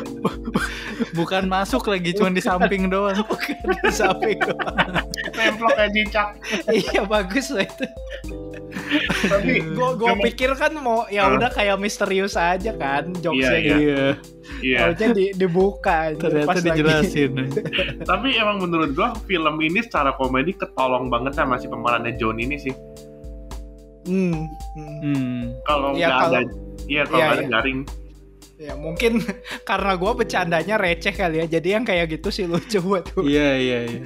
bukan 1.11 1.43
masuk 1.47 1.83
lagi 1.87 2.11
cuma 2.13 2.31
di 2.31 2.39
samping 2.39 2.87
doang 2.87 3.19
bukan 3.27 3.59
di 3.83 3.91
samping 3.91 4.39
doang. 4.39 5.03
Nemplok 5.35 5.75
kayak 5.75 5.91
cicak. 5.93 6.29
iya 6.71 7.03
bagus 7.03 7.51
lah 7.51 7.67
itu 7.67 7.87
Tapi 9.25 9.53
gue 9.65 9.89
gue 9.95 10.13
pikir 10.23 10.51
kan 10.53 10.73
mau 10.75 11.05
ya 11.07 11.29
udah 11.29 11.49
kayak 11.49 11.77
misterius 11.77 12.35
aja 12.35 12.73
kan 12.73 13.11
jokesnya 13.15 13.51
Iya, 13.51 13.63
gitu 13.63 13.81
iya 13.81 14.05
Iya. 14.61 14.79
Taunya 14.87 15.09
di, 15.11 15.25
dibuka 15.35 15.95
aja 16.07 16.21
ternyata 16.21 16.47
pas 16.47 16.57
lagi. 16.57 16.67
dijelasin 16.69 17.33
Tapi 18.11 18.29
emang 18.35 18.61
menurut 18.61 18.93
gua 18.93 19.13
film 19.23 19.57
ini 19.59 19.81
secara 19.81 20.13
komedi 20.13 20.53
ketolong 20.53 21.09
banget 21.09 21.33
sama 21.35 21.57
si 21.57 21.65
pemerannya 21.65 22.13
John 22.15 22.37
ini 22.37 22.57
sih. 22.59 22.75
Hmm, 24.05 24.45
hmm. 24.75 25.65
Kalau 25.65 25.93
Iya, 25.93 26.07
nggak 26.07 26.21
ada, 26.21 26.29
kalau- 26.39 26.53
iya 26.85 27.03
kalau 27.03 27.17
Iya, 27.17 27.25
nggak 27.25 27.35
ada 27.35 27.43
iya. 27.43 27.51
garing. 27.51 27.81
Ya 28.55 28.75
mungkin 28.75 29.13
karena 29.69 29.93
gue 29.93 30.13
bercandanya 30.15 30.75
receh 30.77 31.11
kali 31.11 31.43
ya 31.43 31.47
Jadi 31.51 31.69
yang 31.71 31.83
kayak 31.83 32.07
gitu 32.09 32.31
sih 32.31 32.47
lucu 32.47 32.79
buat 32.79 33.03
gue 33.11 33.27
iya 33.27 33.51
iya 33.59 33.79
iya 33.83 34.01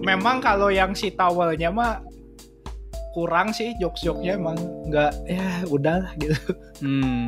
Memang 0.00 0.42
kalau 0.42 0.66
yang 0.66 0.92
si 0.92 1.12
towelnya 1.12 1.70
mah 1.70 2.02
kurang 3.18 3.50
sih 3.50 3.74
jokes-jokesnya 3.82 4.38
emang 4.38 4.54
nggak 4.86 5.10
ya 5.26 5.66
udahlah 5.66 6.14
gitu 6.22 6.38
hmm. 6.86 7.26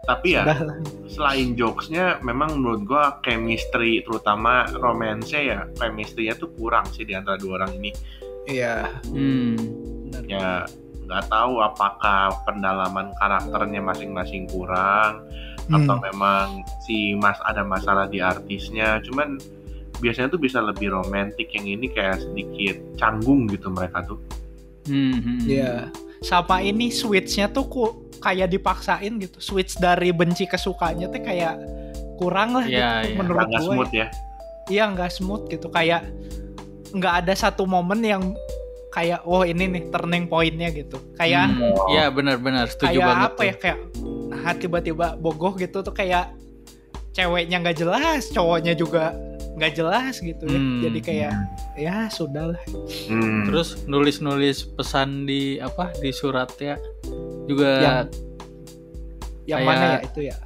Tapi 0.00 0.32
ya 0.32 0.42
Udahlah. 0.48 0.80
selain 1.12 1.52
jokesnya, 1.54 2.18
memang 2.24 2.56
menurut 2.56 2.82
gua 2.88 3.20
chemistry 3.20 4.00
terutama 4.00 4.64
romance 4.80 5.28
ya 5.30 5.68
chemistry-nya 5.76 6.34
tuh 6.40 6.50
kurang 6.56 6.88
sih 6.88 7.04
di 7.04 7.12
antara 7.12 7.36
dua 7.36 7.60
orang 7.62 7.76
ini. 7.76 7.92
Iya 8.48 8.88
Hmm. 9.12 9.60
Ya 10.24 10.64
nggak 11.04 11.24
tahu 11.28 11.60
apakah 11.60 12.32
pendalaman 12.48 13.12
karakternya 13.20 13.82
masing-masing 13.84 14.48
kurang 14.48 15.20
Hmm. 15.68 15.84
atau 15.84 16.00
memang 16.00 16.64
si 16.82 17.14
Mas 17.14 17.36
ada 17.44 17.60
masalah 17.62 18.08
di 18.08 18.18
artisnya. 18.24 19.04
Cuman 19.04 19.36
biasanya 20.00 20.32
tuh 20.32 20.40
bisa 20.40 20.64
lebih 20.64 20.90
romantis 20.90 21.46
yang 21.52 21.68
ini 21.68 21.86
kayak 21.92 22.24
sedikit 22.24 22.80
canggung 22.96 23.46
gitu 23.52 23.68
mereka 23.68 24.00
tuh. 24.08 24.18
Hmm, 24.90 25.14
hmm. 25.16 25.38
Iya 25.46 25.72
Sama 26.20 26.60
ini 26.60 26.90
switchnya 26.90 27.48
tuh 27.48 27.64
ku, 27.64 27.84
kayak 28.18 28.50
dipaksain 28.50 29.16
gitu 29.16 29.38
Switch 29.38 29.78
dari 29.78 30.10
benci 30.10 30.44
ke 30.44 30.58
sukanya 30.58 31.08
tuh 31.08 31.22
kayak 31.22 31.56
kurang 32.18 32.52
lah 32.52 32.66
Iya, 32.68 33.06
gitu 33.06 33.08
iya. 33.08 33.16
menurut 33.16 33.46
Nggak 33.46 33.60
gue 33.62 33.66
smooth 33.72 33.92
ya. 33.94 34.06
Iya 34.68 34.84
nggak 34.92 35.10
smooth 35.10 35.44
gitu 35.48 35.66
kayak 35.72 36.02
nggak 36.90 37.14
ada 37.24 37.32
satu 37.32 37.64
momen 37.64 38.02
yang 38.02 38.22
kayak 38.90 39.22
oh 39.22 39.46
ini 39.46 39.70
nih 39.70 39.82
turning 39.88 40.26
pointnya 40.26 40.68
gitu 40.68 40.98
kayak 41.14 41.46
Hmm. 41.48 41.72
Iya 41.88 42.10
benar-benar 42.10 42.66
setuju 42.66 42.98
kayak 42.98 43.06
banget 43.06 43.30
apa 43.30 43.38
tuh. 43.38 43.46
ya 43.46 43.54
kayak 43.56 43.78
nah 44.30 44.54
tiba-tiba 44.54 45.06
bogoh 45.16 45.54
gitu 45.54 45.78
tuh 45.80 45.94
kayak 45.94 46.34
ceweknya 47.10 47.58
nggak 47.58 47.78
jelas 47.78 48.30
cowoknya 48.30 48.74
juga 48.74 49.14
nggak 49.60 49.72
jelas 49.74 50.14
gitu 50.16 50.40
ya 50.42 50.56
Hmm. 50.56 50.80
jadi 50.80 50.98
kayak 50.98 51.34
ya 51.76 51.96
sudah 52.08 52.50
lah 52.50 52.62
Hmm. 53.06 53.44
Terus 53.44 53.84
nulis-nulis 53.84 54.64
pesan 54.70 55.24
di 55.24 55.60
apa 55.60 55.92
di 55.94 56.10
surat 56.10 56.48
ya 56.56 56.80
juga 57.44 57.70
Yang- 57.76 58.08
yang 59.46 59.58
Kayak- 59.60 59.68
mana 59.68 59.84
ya 59.86 59.98
itu 60.00 60.20
ya 60.24 60.36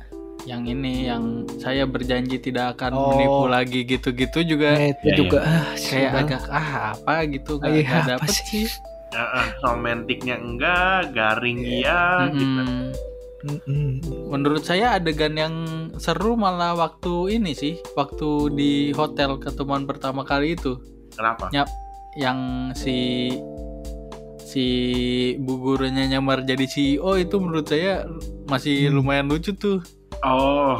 yang 0.45 0.63
ini 0.67 1.07
yang 1.07 1.25
saya 1.57 1.87
berjanji 1.87 2.37
tidak 2.37 2.77
akan 2.77 2.93
Oh. 2.93 3.09
menipu 3.11 3.45
lagi 3.47 3.81
gitu-gitu 3.83 4.45
juga 4.45 4.77
Eh, 4.77 4.93
itu 4.93 5.07
Iya, 5.07 5.17
juga 5.17 5.39
ah, 5.41 5.65
kayak 5.73 5.81
sudah. 6.11 6.21
agak 6.21 6.43
ah 6.51 6.69
apa 6.93 7.15
gitu 7.27 7.53
nggak 7.57 7.81
apa 7.81 8.05
dapet 8.11 8.29
sih? 8.29 8.45
sih. 8.45 8.69
Ya, 9.09 9.23
ah, 9.23 9.49
romantiknya 9.63 10.37
enggak, 10.37 11.15
garing 11.15 11.63
iya, 11.63 12.29
gitu. 12.29 12.65
Mm-mm. 13.45 14.01
Menurut 14.27 14.65
saya 14.65 14.97
adegan 14.97 15.37
yang 15.37 15.55
seru 15.97 16.33
malah 16.33 16.73
waktu 16.73 17.37
ini 17.37 17.53
sih, 17.53 17.77
waktu 17.93 18.29
di 18.51 18.73
hotel 18.91 19.37
ketemuan 19.37 19.85
pertama 19.85 20.25
kali 20.25 20.57
itu, 20.57 20.81
Kenapa? 21.13 21.53
yang 22.17 22.39
si 22.73 23.29
si 24.39 24.65
bu 25.37 25.59
gurunya 25.59 26.07
nyamar 26.09 26.41
jadi 26.43 26.65
CEO 26.65 27.19
itu 27.19 27.37
menurut 27.37 27.67
saya 27.67 28.07
masih 28.47 28.89
Hmm. 28.89 28.97
lumayan 28.97 29.27
lucu 29.27 29.53
tuh. 29.53 29.83
Oh, 30.23 30.79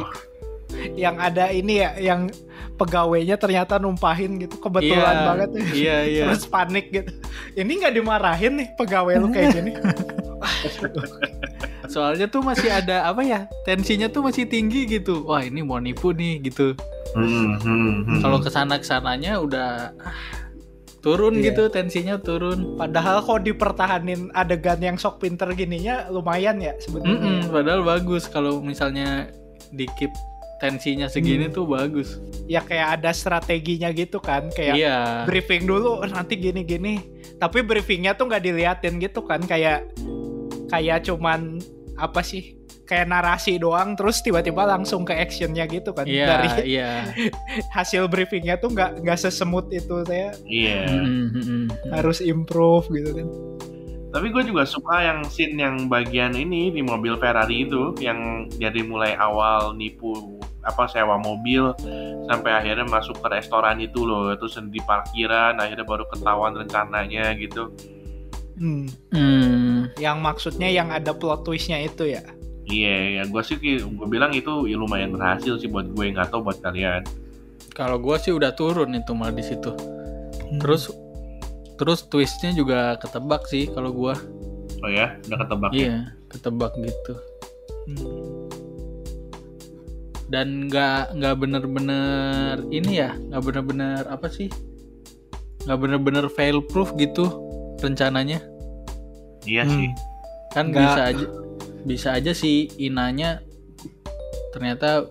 yang 0.95 1.19
ada 1.19 1.51
ini 1.51 1.79
ya 1.79 1.93
yang 1.99 2.31
pegawainya 2.75 3.35
ternyata 3.35 3.77
numpahin 3.77 4.35
gitu 4.37 4.57
kebetulan 4.57 5.15
Iya, 5.15 5.23
banget 5.23 5.49
ya. 5.53 5.63
Iya 5.71 5.97
iya. 6.03 6.23
terus 6.27 6.43
panik 6.45 6.89
gitu 6.89 7.11
ini 7.53 7.71
nggak 7.79 7.95
dimarahin 7.95 8.53
nih 8.59 8.67
pegawai 8.75 9.15
lu 9.15 9.27
kayak 9.29 9.55
gini 9.55 9.71
Soalnya 11.95 12.27
tuh 12.27 12.43
masih 12.43 12.67
ada 12.69 13.07
apa 13.07 13.23
ya? 13.23 13.47
Tensinya 13.63 14.05
tuh 14.05 14.19
masih 14.21 14.43
tinggi 14.43 14.83
gitu. 14.85 15.23
Wah, 15.23 15.39
ini 15.39 15.63
mau 15.63 15.79
nipu 15.79 16.11
nih 16.11 16.43
gitu. 16.43 16.75
Hmm, 17.15 17.55
hmm, 17.55 17.91
hmm. 18.03 18.19
Kalau 18.19 18.37
ke 18.37 18.51
sana 18.51 18.75
ke 18.75 18.83
sananya 18.83 19.39
udah 19.39 19.95
ah, 19.95 20.19
turun 20.99 21.37
Iya. 21.37 21.53
gitu 21.53 21.69
tensinya 21.69 22.17
turun. 22.17 22.75
padahal 22.75 23.21
kok 23.21 23.39
dipertahanin 23.39 24.27
adegan 24.33 24.81
yang 24.81 24.97
sok 24.97 25.21
pinter 25.21 25.47
gininya 25.53 26.09
lumayan 26.09 26.57
ya 26.57 26.73
sebenarnya 26.75 27.13
Mm-mm, 27.13 27.53
padahal 27.53 27.85
bagus 27.85 28.25
kalau 28.25 28.57
misalnya 28.57 29.29
di 29.69 29.85
keep 29.93 30.09
tensinya 30.57 31.05
segini 31.05 31.45
Hmm. 31.45 31.53
tuh 31.53 31.65
bagus. 31.69 32.17
ya 32.45 32.57
kayak 32.59 32.97
ada 32.97 33.13
strateginya 33.13 33.89
gitu 33.89 34.17
kan 34.17 34.49
kayak 34.49 34.75
Iya. 34.75 34.97
briefing 35.23 35.63
dulu 35.63 36.01
nanti 36.03 36.35
gini-gini 36.35 36.97
tapi 37.37 37.61
briefingnya 37.61 38.13
tuh 38.13 38.25
nggak 38.25 38.41
diliatin 38.41 38.97
gitu 38.97 39.21
kan 39.21 39.39
kayak 39.41 39.85
kayak 40.67 41.05
cuman 41.05 41.61
apa 41.95 42.19
sih 42.21 42.55
kayak 42.85 43.09
narasi 43.09 43.57
doang 43.57 43.97
terus 43.97 44.21
tiba-tiba 44.21 44.61
langsung 44.61 45.01
ke 45.03 45.15
actionnya 45.17 45.65
gitu 45.65 45.89
kan 45.91 46.05
Iya, 46.05 46.27
dari 46.29 46.49
iya. 46.77 46.89
hasil 47.75 48.05
briefingnya 48.05 48.61
tuh 48.61 48.71
nggak 48.71 49.01
nggak 49.01 49.19
sesemut 49.19 49.73
itu 49.73 50.05
saya 50.05 50.31
Iya. 50.45 50.85
Mm-mm. 50.93 51.71
harus 51.91 52.21
improve 52.21 52.85
gitu 52.93 53.11
kan 53.11 53.27
Tapi 54.15 54.31
gue 54.31 54.47
juga 54.47 54.63
suka 54.63 55.03
yang 55.03 55.27
scene 55.27 55.59
yang 55.59 55.91
bagian 55.91 56.31
ini 56.39 56.71
di 56.71 56.79
mobil 56.79 57.19
Ferrari 57.19 57.67
itu 57.67 57.91
yang 57.99 58.47
dari 58.55 58.79
mulai 58.79 59.11
awal 59.11 59.75
nipu 59.75 60.39
apa 60.63 60.87
sewa 60.87 61.19
mobil 61.19 61.75
sampai 62.23 62.51
akhirnya 62.55 62.87
masuk 62.87 63.19
ke 63.19 63.27
restoran 63.27 63.75
itu 63.83 64.07
loh 64.07 64.31
terus 64.39 64.55
di 64.71 64.79
parkiran 64.87 65.59
akhirnya 65.59 65.83
baru 65.83 66.07
ketahuan 66.07 66.55
rencananya 66.55 67.35
gitu 67.35 67.75
Hmm. 68.55 68.87
Hmm, 69.11 69.64
yang 69.99 70.21
maksudnya 70.21 70.69
yang 70.69 70.89
ada 70.89 71.11
plot 71.13 71.45
twistnya 71.45 71.81
itu 71.81 72.09
ya 72.17 72.23
iya 72.65 73.21
ya 73.21 73.23
gue 73.29 73.41
sih 73.45 73.57
gue 73.61 74.07
bilang 74.09 74.33
itu 74.33 74.65
ya 74.65 74.75
lumayan 74.77 75.13
berhasil 75.13 75.57
sih 75.61 75.69
buat 75.69 75.89
gue 75.93 76.05
nggak 76.13 76.33
tahu 76.33 76.45
buat 76.49 76.59
kalian 76.61 77.05
kalau 77.75 77.99
gua 77.99 78.15
sih 78.15 78.31
udah 78.31 78.55
turun 78.55 78.95
itu 78.95 79.11
malah 79.11 79.35
di 79.35 79.43
situ. 79.43 79.75
Terus 80.63 80.87
terus 81.75 82.07
twistnya 82.07 82.55
juga 82.55 82.95
ketebak 83.03 83.43
sih 83.51 83.67
kalau 83.67 83.91
gua. 83.91 84.15
oh 84.79 84.91
ya 84.91 85.17
udah 85.27 85.37
ketebak 85.43 85.71
ya 85.75 85.79
Iya, 85.81 85.97
ketebak 86.31 86.71
gitu. 86.79 87.13
Hmm. 87.85 88.47
dan 90.29 90.69
nggak 90.69 91.17
nggak 91.17 91.35
bener-bener 91.37 92.61
ini 92.69 93.01
ya 93.01 93.13
nggak 93.13 93.41
bener-bener 93.45 94.03
apa 94.09 94.25
sih 94.29 94.49
nggak 95.65 95.79
bener-bener 95.79 96.25
fail 96.29 96.61
proof 96.65 96.93
gitu 96.97 97.29
rencananya 97.81 98.41
iya 99.45 99.63
Hmm. 99.63 99.71
sih 99.71 99.89
kan 100.51 100.65
Nggak. 100.67 100.81
bisa 100.83 101.01
aja 101.05 101.25
bisa 101.83 102.09
aja 102.11 102.31
si 102.31 102.51
inanya 102.77 103.39
ternyata 104.49 105.05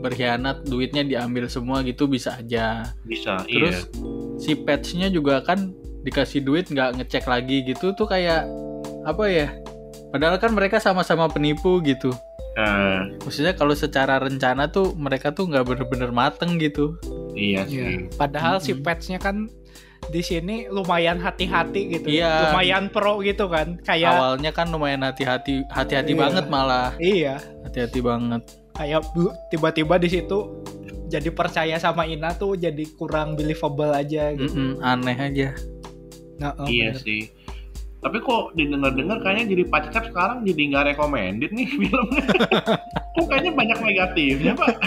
berkhianat 0.00 0.64
duitnya 0.64 1.02
diambil 1.02 1.44
semua 1.44 1.82
gitu 1.82 2.06
bisa 2.06 2.34
aja 2.34 2.88
bisa 3.02 3.44
terus 3.44 3.84
si 4.36 4.56
patchnya 4.56 5.08
juga 5.08 5.42
kan 5.42 5.74
dikasih 6.00 6.40
duit 6.40 6.66
nggak 6.66 6.96
ngecek 6.96 7.24
lagi 7.26 7.60
gitu 7.62 7.92
tuh 7.92 8.06
kayak 8.06 8.48
apa 9.02 9.24
ya 9.26 9.48
padahal 10.08 10.36
kan 10.36 10.50
mereka 10.50 10.78
sama-sama 10.78 11.28
penipu 11.28 11.80
gitu 11.80 12.10
iya 12.10 12.18
Eh, 12.52 12.98
maksudnya 13.20 13.54
kalau 13.54 13.72
secara 13.72 14.18
rencana 14.18 14.66
tuh 14.66 14.92
mereka 14.92 15.30
tuh 15.30 15.46
nggak 15.46 15.64
bener-bener 15.64 16.10
mateng 16.10 16.58
gitu 16.58 16.98
iya 17.32 17.62
Iya. 17.62 17.84
sih 17.86 17.96
Padahal 18.12 18.58
si 18.58 18.72
Mm-mm. 18.72 18.82
patchnya 18.82 19.18
kan 19.18 19.46
di 20.08 20.20
sini 20.20 20.64
lumayan 20.66 21.16
hati-hati 21.16 21.92
gitu. 21.92 22.06
Iya. 22.10 22.48
Lumayan 22.48 22.88
pro 22.88 23.20
gitu 23.20 23.46
kan. 23.46 23.76
Kayak 23.80 24.16
Awalnya 24.16 24.50
kan 24.50 24.66
lumayan 24.66 25.02
hati-hati, 25.02 25.62
hati-hati 25.68 26.12
Iya. 26.12 26.20
banget 26.20 26.44
malah, 26.46 26.96
iya, 26.96 27.36
hati-hati 27.62 28.00
banget. 28.00 28.42
kayak 28.70 29.04
bu- 29.12 29.36
tiba-tiba 29.46 29.94
di 29.96 30.08
situ 30.08 30.64
jadi 31.04 31.28
percaya 31.28 31.76
sama 31.76 32.08
Ina 32.08 32.32
tuh 32.32 32.56
jadi 32.56 32.80
kurang 32.94 33.34
believable 33.34 33.92
aja 33.92 34.32
gitu. 34.32 34.80
Aneh 34.80 35.12
aja. 35.12 35.52
Nah, 36.38 36.56
oh, 36.56 36.64
iya 36.64 36.88
bener. 36.90 37.02
sih. 37.02 37.28
Tapi 38.00 38.16
kok 38.18 38.56
didengar-dengar 38.56 39.20
kayaknya 39.20 39.52
jadi 39.52 39.62
Pak 39.66 39.80
Cecep 39.84 40.04
sekarang 40.08 40.38
jadi 40.40 40.62
nggak 40.66 40.84
recommended 40.88 41.52
nih 41.52 41.68
filmnya. 41.76 42.24
kok 43.12 43.26
kayaknya 43.28 43.52
banyak 43.52 43.78
negatifnya 43.78 44.52
Pak? 44.54 44.74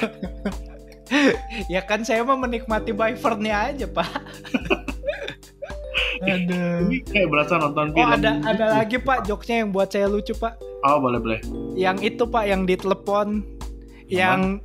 Ya 1.69 1.86
kan 1.86 2.02
saya 2.02 2.26
mah 2.26 2.34
menikmati 2.36 2.89
Byvern-nya 2.89 3.69
aja, 3.69 3.86
Pak. 3.86 4.10
Aduh. 6.19 6.89
Ini 6.89 6.97
kayak 7.06 7.27
berasa 7.29 7.53
nonton 7.56 7.89
Oh, 7.89 7.95
film. 7.95 8.10
ada 8.12 8.32
ada 8.43 8.65
lagi, 8.77 8.97
Pak, 8.97 9.25
jokesnya 9.25 9.62
yang 9.62 9.69
buat 9.69 9.88
saya 9.88 10.08
lucu, 10.08 10.34
Pak. 10.34 10.58
Oh 10.84 10.97
boleh 10.97 11.19
boleh. 11.19 11.39
Yang 11.73 11.97
itu, 12.10 12.23
Pak, 12.25 12.43
yang 12.43 12.62
ditelepon 12.63 13.45
yang 14.06 14.60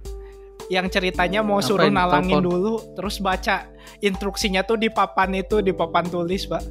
yang 0.68 0.86
ceritanya 0.86 1.40
mau 1.40 1.58
Apa 1.58 1.66
suruh 1.66 1.86
yang 1.86 1.96
nalangin 1.96 2.36
ditelepon? 2.36 2.48
dulu, 2.50 2.72
terus 2.92 3.16
baca 3.18 3.68
instruksinya 3.98 4.60
tuh 4.62 4.76
di 4.76 4.88
papan 4.88 5.32
itu, 5.34 5.60
di 5.60 5.72
papan 5.72 6.04
tulis, 6.04 6.44
Pak. 6.44 6.64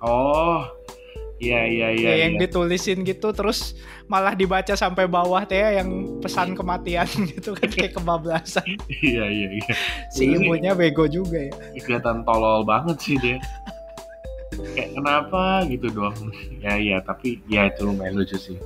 Oh 0.00 0.64
iya 1.44 1.60
iya 1.68 1.88
iya. 1.92 2.08
ya, 2.08 2.14
yang 2.26 2.32
iya. 2.36 2.40
ditulisin 2.48 3.04
gitu 3.04 3.30
terus 3.36 3.76
malah 4.08 4.32
dibaca 4.32 4.72
sampai 4.72 5.04
bawah 5.04 5.44
teh 5.44 5.60
yang 5.60 6.20
pesan 6.24 6.56
kematian 6.56 7.06
gitu 7.36 7.52
kan 7.52 7.68
kayak 7.68 7.92
kebablasan 7.96 8.66
Iya 8.88 9.24
iya 9.28 9.48
iya. 9.60 9.74
si 10.12 10.32
ibunya 10.32 10.72
bego 10.72 11.04
juga 11.04 11.38
ya 11.40 11.52
kelihatan 11.84 12.24
tolol 12.24 12.64
banget 12.64 12.96
sih 12.98 13.16
dia. 13.20 13.38
Kayak 14.74 14.90
kenapa 14.96 15.62
gitu 15.70 15.86
doang. 15.92 16.16
Ya 16.58 16.74
iya 16.80 16.98
tapi 17.04 17.38
ya 17.46 17.68
itu 17.68 17.86
lumayan 17.86 18.18
lucu 18.18 18.34
sih. 18.40 18.58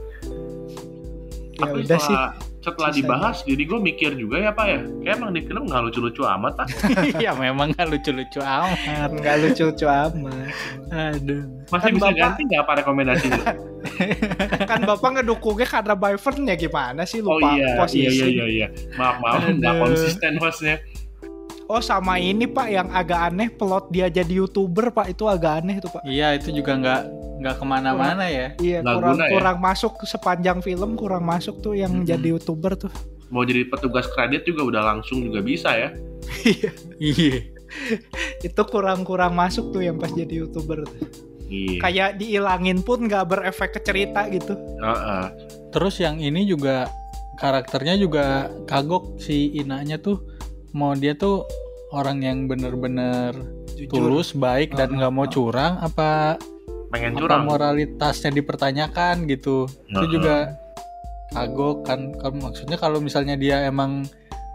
ya 1.58 1.66
Tapi 1.66 1.84
udah 1.84 1.98
sih 1.98 2.16
setelah, 2.74 2.92
dibahas, 2.92 3.37
jadi 3.46 3.62
gue 3.64 3.78
mikir 3.81 4.11
juga 4.18 4.37
ya 4.42 4.50
pak 4.52 4.66
ya. 4.66 4.81
Kayak 5.04 5.14
emang 5.20 5.31
di 5.33 5.40
film 5.46 5.62
nggak 5.68 5.83
lucu-lucu 5.88 6.22
amat 6.26 6.52
pak. 6.59 6.66
ya 7.24 7.33
memang 7.33 7.68
kan 7.72 7.87
lucu-lucu 7.88 8.40
amat. 8.42 9.11
nggak 9.14 9.37
lucu-lucu 9.46 9.87
amat 9.87 10.52
Aduh. 10.92 11.42
Masih 11.68 11.88
Kan 11.88 11.96
bisa 11.96 12.04
Bapak- 12.09 12.18
ganti 12.20 12.40
nggak 12.48 12.61
apa 12.64 12.72
rekomendasinya? 12.81 13.40
kan 14.70 14.81
bapak 14.83 15.11
ngedukungnya 15.20 15.68
karena 15.68 15.94
Byvern 15.94 16.50
ya 16.50 16.57
gimana 16.59 17.02
sih 17.07 17.22
oh 17.22 17.38
lupa 17.38 17.54
iya, 17.54 17.78
posisi 17.78 18.02
iya 18.07 18.11
iya 18.11 18.26
iya 18.26 18.46
iya. 18.46 18.66
Maaf 18.98 19.16
maaf 19.22 19.42
nggak 19.46 19.74
konsisten 19.78 20.33
hostnya. 20.42 20.76
oh 21.68 21.78
sama 21.85 22.16
ini 22.16 22.48
pak 22.48 22.68
yang 22.72 22.88
agak 22.90 23.28
aneh 23.28 23.48
plot 23.52 23.92
dia 23.92 24.09
jadi 24.09 24.40
youtuber 24.42 24.88
pak 24.90 25.12
itu 25.12 25.28
agak 25.28 25.62
aneh 25.62 25.76
tuh 25.78 25.92
pak 25.92 26.02
Iya 26.02 26.35
itu 26.35 26.48
juga 26.50 26.72
nggak 26.81 27.00
nggak 27.38 27.55
ke 27.57 27.64
mana-mana 27.64 28.24
ya. 28.27 28.48
iya 28.59 28.79
Nggak 28.83 28.96
kurang 28.98 29.14
guna 29.14 29.24
ya? 29.24 29.33
kurang 29.38 29.59
masuk 29.62 29.92
sepanjang 30.03 30.59
film 30.59 30.90
kurang 30.98 31.24
masuk 31.24 31.62
tuh 31.62 31.74
yang 31.74 32.03
Mm-mm. 32.03 32.09
jadi 32.09 32.27
youtuber 32.35 32.74
tuh 32.74 32.90
Mau 33.29 33.44
jadi 33.44 33.68
petugas 33.68 34.09
kredit 34.09 34.48
juga 34.48 34.64
udah 34.64 34.83
langsung 34.88 35.20
juga 35.20 35.44
bisa 35.44 35.77
ya. 35.77 35.92
Iya. 36.48 36.72
itu 38.48 38.62
kurang-kurang 38.64 39.37
masuk 39.37 39.70
tuh 39.70 39.85
yang 39.85 40.01
pas 40.01 40.09
jadi 40.09 40.44
youtuber 40.44 40.88
tuh. 40.88 41.29
Iya. 41.48 41.81
kayak 41.81 42.11
diilangin 42.20 42.85
pun 42.85 43.09
nggak 43.09 43.24
berefek 43.24 43.72
ke 43.72 43.81
cerita 43.81 44.29
gitu 44.29 44.53
Heeh. 44.85 45.24
Terus 45.72 45.96
yang 45.96 46.20
ini 46.20 46.44
juga 46.44 46.88
karakternya 47.37 47.96
juga 47.96 48.48
kagok 48.68 49.16
si 49.16 49.57
Inanya 49.57 49.96
tuh 49.96 50.20
mau 50.77 50.92
dia 50.92 51.16
tuh 51.16 51.48
orang 51.92 52.20
yang 52.20 52.38
bener-bener 52.48 53.33
tulus, 53.88 54.37
baik 54.37 54.77
dan 54.77 54.92
nggak 54.92 55.09
mau 55.09 55.24
curang 55.24 55.81
apa 55.81 56.37
Pengen 56.88 57.16
apa 57.16 57.20
curang. 57.20 57.44
moralitasnya 57.44 58.31
dipertanyakan 58.33 59.29
gitu. 59.29 59.68
Itu 59.88 59.98
Heeh. 60.01 60.11
juga 60.11 60.37
kagok 61.37 61.85
kan, 61.85 62.16
kan 62.16 62.33
maksudnya 62.40 62.81
kalau 62.81 63.05
misalnya 63.05 63.37
dia 63.37 63.68
emang 63.68 64.09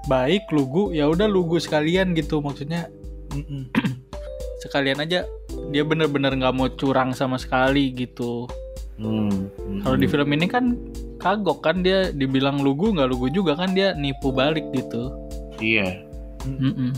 baik 0.10 0.50
lugu 0.50 0.92
ya 0.92 1.08
udah 1.08 1.30
lugu 1.30 1.62
sekalian 1.62 2.12
gitu 2.18 2.44
maksudnya 2.44 2.90
sekalian 4.66 5.00
aja 5.00 5.24
dia 5.72 5.84
bener-bener 5.86 6.34
nggak 6.34 6.56
mau 6.56 6.68
curang 6.74 7.14
sama 7.14 7.38
sekali 7.38 7.94
gitu. 7.94 8.50
Hmm. 8.98 9.50
Kalau 9.82 9.98
di 9.98 10.06
film 10.06 10.30
ini 10.34 10.46
kan 10.46 10.78
kagok 11.18 11.66
kan 11.66 11.82
dia 11.82 12.14
dibilang 12.14 12.62
lugu 12.62 12.94
nggak 12.94 13.10
lugu 13.10 13.28
juga 13.34 13.58
kan 13.58 13.74
dia 13.74 13.98
nipu 13.98 14.30
balik 14.30 14.66
gitu. 14.74 15.10
Iya. 15.58 16.04
Mm-mm. 16.46 16.92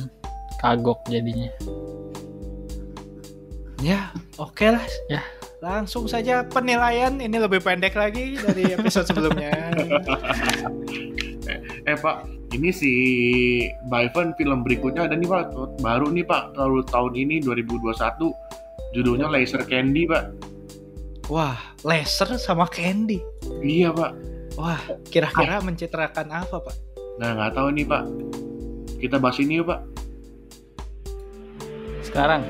Kagok 0.60 1.06
jadinya. 1.08 1.50
Ya 3.86 4.10
oke 4.36 4.66
lah 4.66 4.82
Ya. 5.06 5.22
langsung 5.60 6.06
saja 6.06 6.42
penilaian 6.44 7.14
ini 7.16 7.38
lebih 7.38 7.60
pendek 7.60 7.94
lagi 7.94 8.34
dari 8.36 8.74
episode 8.74 9.06
sebelumnya 9.06 9.54
Eh 11.86 11.94
pak, 11.94 12.26
ini 12.50 12.74
si 12.74 12.92
Byron 13.86 14.34
film 14.34 14.66
berikutnya 14.66 15.06
ada 15.06 15.14
nih 15.14 15.30
pak, 15.30 15.54
baru 15.78 16.10
nih 16.10 16.26
pak, 16.26 16.58
tahun 16.58 16.82
tahun 16.84 17.14
ini 17.16 17.36
2021, 17.40 18.34
judulnya 18.92 19.30
Laser 19.30 19.62
Candy 19.62 20.10
pak. 20.10 20.34
wah 21.26 21.54
laser 21.82 22.38
sama 22.38 22.66
candy 22.66 23.22
Iya 23.60 23.90
pak. 23.92 24.18
wah 24.56 24.78
kira-kira 25.06 25.58
mencitrakan 25.60 26.26
apa 26.32 26.58
pak 26.60 26.76
Nah 27.16 27.34
nggak 27.34 27.54
tahu 27.54 27.70
nih 27.72 27.86
pak. 27.86 28.04
Kita 28.98 29.18
bahas 29.18 29.38
ini 29.38 29.56
yuk 29.56 29.68
pak. 29.68 29.80
Sekarang 32.02 32.42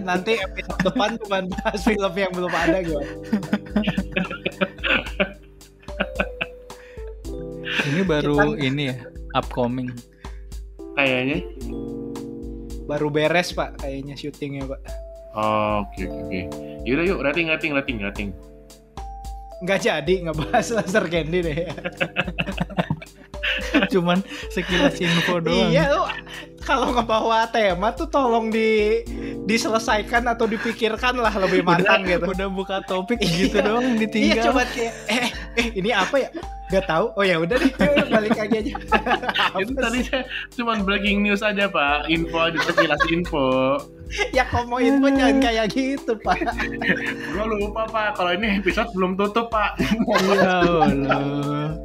nanti 0.00 0.36
episode 0.36 0.80
depan 0.82 1.10
cuma 1.18 1.38
bahas 1.48 1.80
film 1.80 2.14
yang 2.14 2.32
belum 2.32 2.50
ada 2.50 2.78
gitu 2.80 3.00
ini 7.84 8.02
baru 8.02 8.34
Kita- 8.36 8.58
ini 8.60 8.82
ya 8.88 8.96
upcoming. 9.32 9.88
Kayaknya. 10.92 11.40
baru 12.82 13.08
beres 13.08 13.48
pak 13.50 13.78
kayaknya 13.78 14.12
syutingnya 14.12 14.66
pak 14.66 14.80
Oh, 15.32 15.80
Oke 15.88 16.04
oke 16.04 16.20
oke. 16.28 16.40
Yaudah 16.84 17.04
yuk 17.06 17.18
rating 17.22 17.48
rating 17.48 17.72
rating 17.72 17.98
rating. 17.98 18.30
nggak 19.62 19.78
jadi 19.80 20.14
ngebahas 20.26 20.66
laser 20.74 21.06
candy 21.06 21.38
deh 21.40 21.56
Cuman 23.88 24.20
sekilas 24.50 24.98
info 24.98 25.38
doang. 25.38 25.70
Iya 25.70 25.88
lu 25.88 26.02
kalau 26.60 26.92
ngebawa 26.92 27.46
tema 27.48 27.94
tuh 27.94 28.04
tolong 28.06 28.50
di 28.50 29.00
diselesaikan 29.42 30.22
atau 30.24 30.46
dipikirkan 30.46 31.18
lah 31.18 31.34
lebih 31.34 31.62
matang 31.62 32.02
gitu. 32.02 32.24
Udah 32.24 32.48
buka 32.48 32.78
topik 32.82 33.18
Iya. 33.18 33.30
gitu 33.42 33.56
doang 33.58 33.86
Iya 33.88 34.00
ditinggal. 34.00 34.44
coba 34.48 34.62
kayak 34.70 34.92
eh 35.08 35.26
eh 35.56 35.66
ini 35.74 35.90
apa 35.90 36.16
ya? 36.16 36.30
Gak 36.68 36.88
tahu. 36.88 37.12
Oh 37.12 37.20
ya 37.20 37.36
udah 37.36 37.52
deh, 37.54 37.68
balik 38.16 38.32
lagi 38.32 38.54
aja. 38.58 38.72
Itu 39.60 39.72
tadi 39.76 39.98
cuma 40.56 40.80
breaking 40.80 41.20
news 41.20 41.44
aja 41.44 41.68
pak, 41.68 42.08
info 42.08 42.38
aja 42.40 42.56
sekilas 42.64 43.02
info. 43.08 43.76
ya 44.32 44.48
komo 44.48 44.76
info 44.76 45.08
jangan 45.08 45.36
kayak 45.40 45.68
gitu, 45.68 46.16
Pak. 46.16 46.40
Gue 47.32 47.44
lupa 47.50 47.84
pak, 47.86 48.08
kalau 48.16 48.32
ini 48.32 48.56
episode 48.56 48.88
belum 48.92 49.16
tutup 49.16 49.48
pak. 49.48 49.76
Ya 50.32 50.64
Allah. 50.64 51.76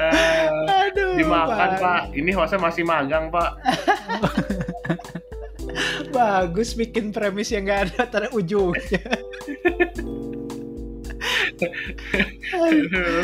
Eh, 0.00 0.46
Aduh. 0.86 1.18
dimakan 1.18 1.70
pak. 1.76 2.00
Ini 2.12 2.30
hostnya 2.32 2.58
masih 2.60 2.82
magang 2.82 3.28
pak. 3.28 3.50
Bagus 6.20 6.76
bikin 6.76 7.08
premis 7.10 7.48
yang 7.48 7.64
gak 7.64 7.80
ada 7.88 8.04
tar 8.06 8.24
ujungnya. 8.30 9.00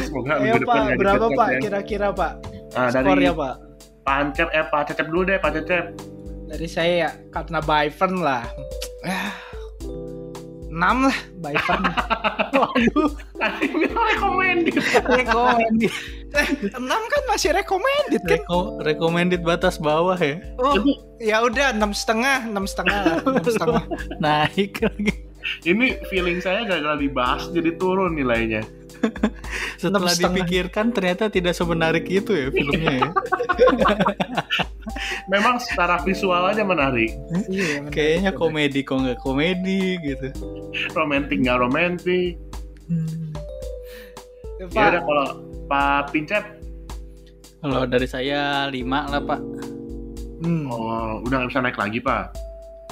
Semoga 0.03 0.33
Ayo 0.41 0.55
Pak, 0.63 0.75
nggak 0.77 0.99
berapa 0.99 1.27
Pak 1.33 1.49
ya. 1.49 1.59
kira-kira 1.61 2.09
Pak? 2.13 2.33
Ah, 2.73 2.89
dari 2.89 3.05
Skornya 3.09 3.33
Pak. 3.33 3.55
Pancep 4.03 4.49
eh 4.53 4.65
Pak 4.65 4.83
Cecep 4.89 5.07
dulu 5.09 5.23
deh 5.27 5.39
Pak 5.39 5.53
Cecep. 5.53 5.85
Dari 6.47 6.69
saya 6.71 6.95
ya 6.95 7.11
karena 7.31 7.59
Byvern 7.59 8.15
lah. 8.23 8.45
Ah, 9.03 9.35
6 10.69 10.77
lah 10.79 11.19
Byvern. 11.41 11.83
Waduh, 12.61 13.11
Tadi 13.35 13.65
bilang 13.67 13.97
recommended. 13.99 14.77
recommended. 15.05 15.93
Eh, 16.37 16.49
6 16.72 16.79
kan 16.81 17.22
masih 17.27 17.51
recommended 17.57 18.22
kan? 18.25 18.38
Reko- 18.40 18.77
recommended 18.85 19.40
batas 19.42 19.81
bawah 19.81 20.16
ya. 20.16 20.38
Oh, 20.61 20.77
ya 21.16 21.40
udah 21.42 21.72
enam 21.72 21.90
setengah, 21.90 22.44
enam 22.46 22.68
setengah 22.68 23.25
enam 23.25 23.44
setengah. 23.57 23.85
Naik 24.20 24.85
lagi. 24.85 25.12
Ini 25.62 26.03
feeling 26.11 26.42
saya 26.42 26.66
gagal 26.66 26.99
dibahas 26.99 27.46
jadi 27.55 27.79
turun 27.79 28.18
nilainya. 28.18 28.66
Setelah 29.83 30.11
dipikirkan 30.16 30.90
ternyata 30.90 31.31
tidak 31.31 31.55
semenarik 31.55 32.09
itu 32.09 32.33
ya 32.35 32.49
filmnya 32.51 32.92
ya. 32.99 33.11
Memang 35.33 35.59
secara 35.62 36.01
visual 36.03 36.51
aja 36.51 36.62
menarik. 36.66 37.14
Iya. 37.46 37.87
Kayaknya 37.90 38.33
komedi 38.35 38.81
kok 38.83 38.99
nggak 39.03 39.20
komedi 39.22 39.99
gitu. 40.03 40.29
Romantis 40.94 41.37
nggak 41.38 41.59
romantis. 41.61 42.35
Ya, 44.57 44.64
Ya 44.72 44.87
udah 44.88 45.03
kalau 45.05 45.29
Pak 45.67 46.15
Pincep 46.15 46.45
Kalau 47.61 47.83
dari 47.89 48.07
saya 48.07 48.71
5 48.71 48.79
lah 48.87 49.19
pak. 49.19 49.41
Hmm. 50.45 50.69
Oh, 50.69 51.25
udah 51.25 51.43
nggak 51.43 51.51
bisa 51.51 51.61
naik 51.65 51.79
lagi 51.81 51.99
pak. 51.99 52.37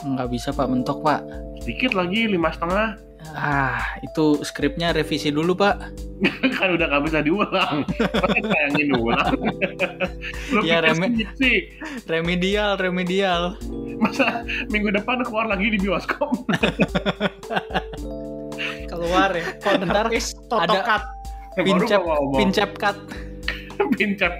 Nggak 0.03 0.29
bisa 0.33 0.49
pak 0.51 0.67
mentok 0.67 1.05
pak. 1.05 1.21
Sedikit 1.61 1.93
lagi 1.93 2.27
lima 2.29 2.51
setengah. 2.51 2.97
Ah 3.33 3.97
itu 4.05 4.41
skripnya 4.45 4.93
revisi 4.93 5.33
dulu 5.33 5.57
pak. 5.57 5.81
kan 6.57 6.69
udah 6.73 6.87
nggak 6.89 7.05
bisa 7.09 7.19
diulang. 7.25 7.85
Sayangin 8.41 8.89
ulang. 8.97 9.33
Lu 10.57 10.61
Ya, 10.65 10.81
sedikit 10.85 11.31
sih. 11.37 11.69
Remedial 12.09 12.77
remedial. 12.77 13.57
Masa 14.01 14.43
minggu 14.69 14.93
depan 14.93 15.25
keluar 15.25 15.49
lagi 15.49 15.73
di 15.73 15.79
bioskop. 15.81 16.33
Keluar 18.91 19.31
ya. 19.35 19.47
Kalau 19.61 19.85
Ntar 19.85 20.07
ada- 20.11 21.14
Pincap 21.57 22.03
pincap 22.35 22.71
cut. 22.75 22.97
Pincap. 23.99 24.33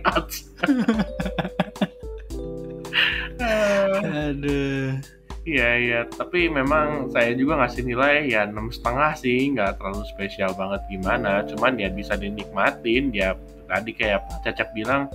Eh, 3.41 3.99
Aduh. 4.31 4.99
Iya 5.45 5.71
iya, 5.77 6.01
tapi 6.09 6.49
memang 6.49 7.13
saya 7.13 7.37
juga 7.37 7.61
ngasih 7.61 7.85
nilai 7.85 8.33
ya 8.33 8.49
enam 8.49 8.73
setengah 8.73 9.13
sih, 9.13 9.53
nggak 9.53 9.77
terlalu 9.77 10.01
spesial 10.09 10.57
banget 10.57 10.81
gimana. 10.89 11.45
Cuman 11.45 11.77
ya 11.77 11.93
bisa 11.93 12.17
dinikmatin. 12.17 13.13
Ya 13.13 13.37
tadi 13.69 13.93
kayak 13.93 14.25
Cacak 14.41 14.73
bilang 14.73 15.13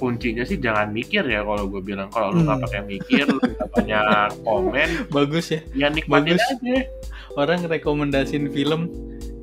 kuncinya 0.00 0.42
sih 0.42 0.56
jangan 0.56 0.90
mikir 0.90 1.22
ya 1.22 1.44
kalau 1.44 1.68
gue 1.68 1.78
bilang 1.78 2.08
kalau 2.08 2.32
lu 2.32 2.40
nggak 2.40 2.56
Hmm. 2.56 2.64
pakai 2.66 2.82
mikir, 2.88 3.24
lu 3.28 3.36
nggak 3.38 3.68
banyak 3.70 4.02
komen, 4.48 4.88
Bagus 5.12 5.46
ya. 5.52 5.60
ya 5.76 5.86
nikmatin 5.92 6.40
Bagus. 6.40 6.48
aja. 6.64 6.76
Orang 7.36 7.60
rekomendasiin 7.68 8.48
film. 8.48 8.88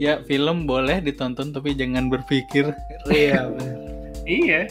Ya 0.01 0.17
film 0.25 0.65
boleh 0.65 0.97
ditonton 0.99 1.53
tapi 1.53 1.71
jangan 1.71 2.09
berpikir. 2.09 2.73
Iya. 3.05 3.45
Iya. 4.23 4.69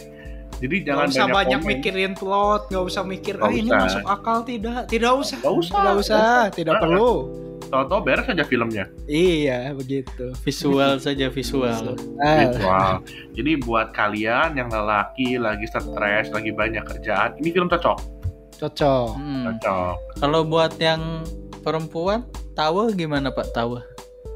Jadi 0.59 0.77
Gak 0.79 0.87
jangan 0.87 1.07
usah 1.09 1.27
banyak 1.29 1.59
komen. 1.59 1.71
mikirin 1.71 2.13
plot, 2.15 2.63
gak 2.69 2.85
usah 2.85 3.03
mikir, 3.03 3.35
Nggak 3.35 3.45
ah 3.45 3.53
ini 3.53 3.67
usah. 3.69 3.83
masuk 3.83 4.05
akal 4.07 4.39
tidak, 4.43 4.79
tidak 4.87 5.13
usah, 5.13 5.37
Nggak 5.39 5.55
usah. 5.57 5.75
tidak 5.75 5.95
usah, 5.97 6.25
tidak 6.51 6.75
Nah. 6.75 6.81
perlu. 6.81 7.11
Tahu-tahu 7.67 8.01
beres 8.01 8.27
aja 8.27 8.45
filmnya. 8.45 8.85
Iya, 9.07 9.73
begitu. 9.73 10.31
Visual 10.41 10.99
saja 11.03 11.27
visual. 11.29 11.99
Wow. 12.17 13.03
Jadi 13.33 13.53
buat 13.59 13.91
kalian 13.91 14.55
yang 14.55 14.69
lelaki 14.69 15.35
lagi 15.37 15.67
stres, 15.67 16.29
lagi 16.29 16.51
banyak 16.51 16.83
kerjaan, 16.85 17.35
ini 17.37 17.51
film 17.51 17.67
cocok. 17.67 17.99
cocok. 18.55 19.09
Hmm. 19.13 19.45
Cocok. 19.51 19.95
Kalau 20.17 20.41
buat 20.45 20.73
yang 20.77 21.27
perempuan, 21.59 22.23
tahu 22.53 22.93
gimana 22.93 23.31
Pak 23.31 23.51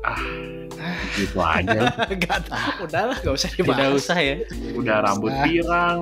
tahu? 0.02 0.28
Gitu 1.16 1.38
aja. 1.38 1.80
Gak 2.12 2.40
tahu, 2.50 2.84
udahlah, 2.84 3.16
gak 3.22 3.34
usah 3.34 3.48
Tidak 3.48 3.64
dibahas. 3.64 3.94
usah 4.04 4.18
ya. 4.18 4.36
Udah 4.74 4.96
rambut 5.00 5.30
Usah. 5.32 5.44
pirang, 5.46 5.98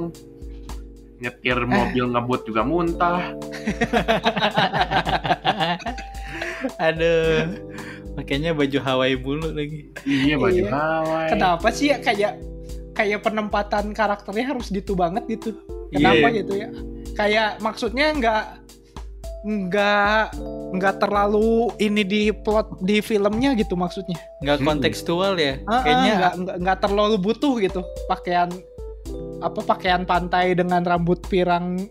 nyetir 1.20 1.58
mobil 1.62 2.04
ngebut 2.10 2.40
juga 2.48 2.62
muntah. 2.66 3.20
Aduh. 6.82 7.46
Makanya 8.12 8.52
baju 8.52 8.78
Hawaii 8.82 9.16
bulu 9.16 9.48
lagi. 9.52 9.88
Iya 10.04 10.36
baju 10.36 10.62
Iya. 10.62 10.70
Hawaii. 10.70 11.30
Kenapa 11.32 11.68
sih 11.72 11.88
ya 11.94 11.98
kayak 12.00 12.32
kayak 12.92 13.24
penempatan 13.24 13.96
karakternya 13.96 14.52
harus 14.52 14.68
gitu 14.68 14.92
banget 14.92 15.24
gitu? 15.30 15.56
Iya. 15.94 16.12
Kenapa 16.12 16.26
gitu 16.36 16.52
ya? 16.58 16.68
Kayak 17.16 17.48
maksudnya 17.64 18.06
nggak 18.12 18.44
nggak 19.42 20.38
nggak 20.72 20.94
terlalu 20.98 21.68
ini 21.76 22.02
di 22.02 22.22
plot 22.30 22.78
di 22.80 23.02
filmnya 23.02 23.52
gitu 23.54 23.74
maksudnya. 23.74 24.16
Nggak 24.38 24.62
Hmm. 24.62 24.66
kontekstual 24.66 25.34
ya. 25.34 25.58
Kayaknya 25.60 26.12
nggak 26.16 26.34
nggak 26.38 26.56
nggak 26.62 26.78
terlalu 26.80 27.14
butuh 27.18 27.54
gitu 27.58 27.82
pakaian 28.06 28.48
apa 29.42 29.60
pakaian 29.60 30.06
pantai 30.06 30.54
dengan 30.54 30.86
rambut 30.86 31.18
pirang 31.26 31.90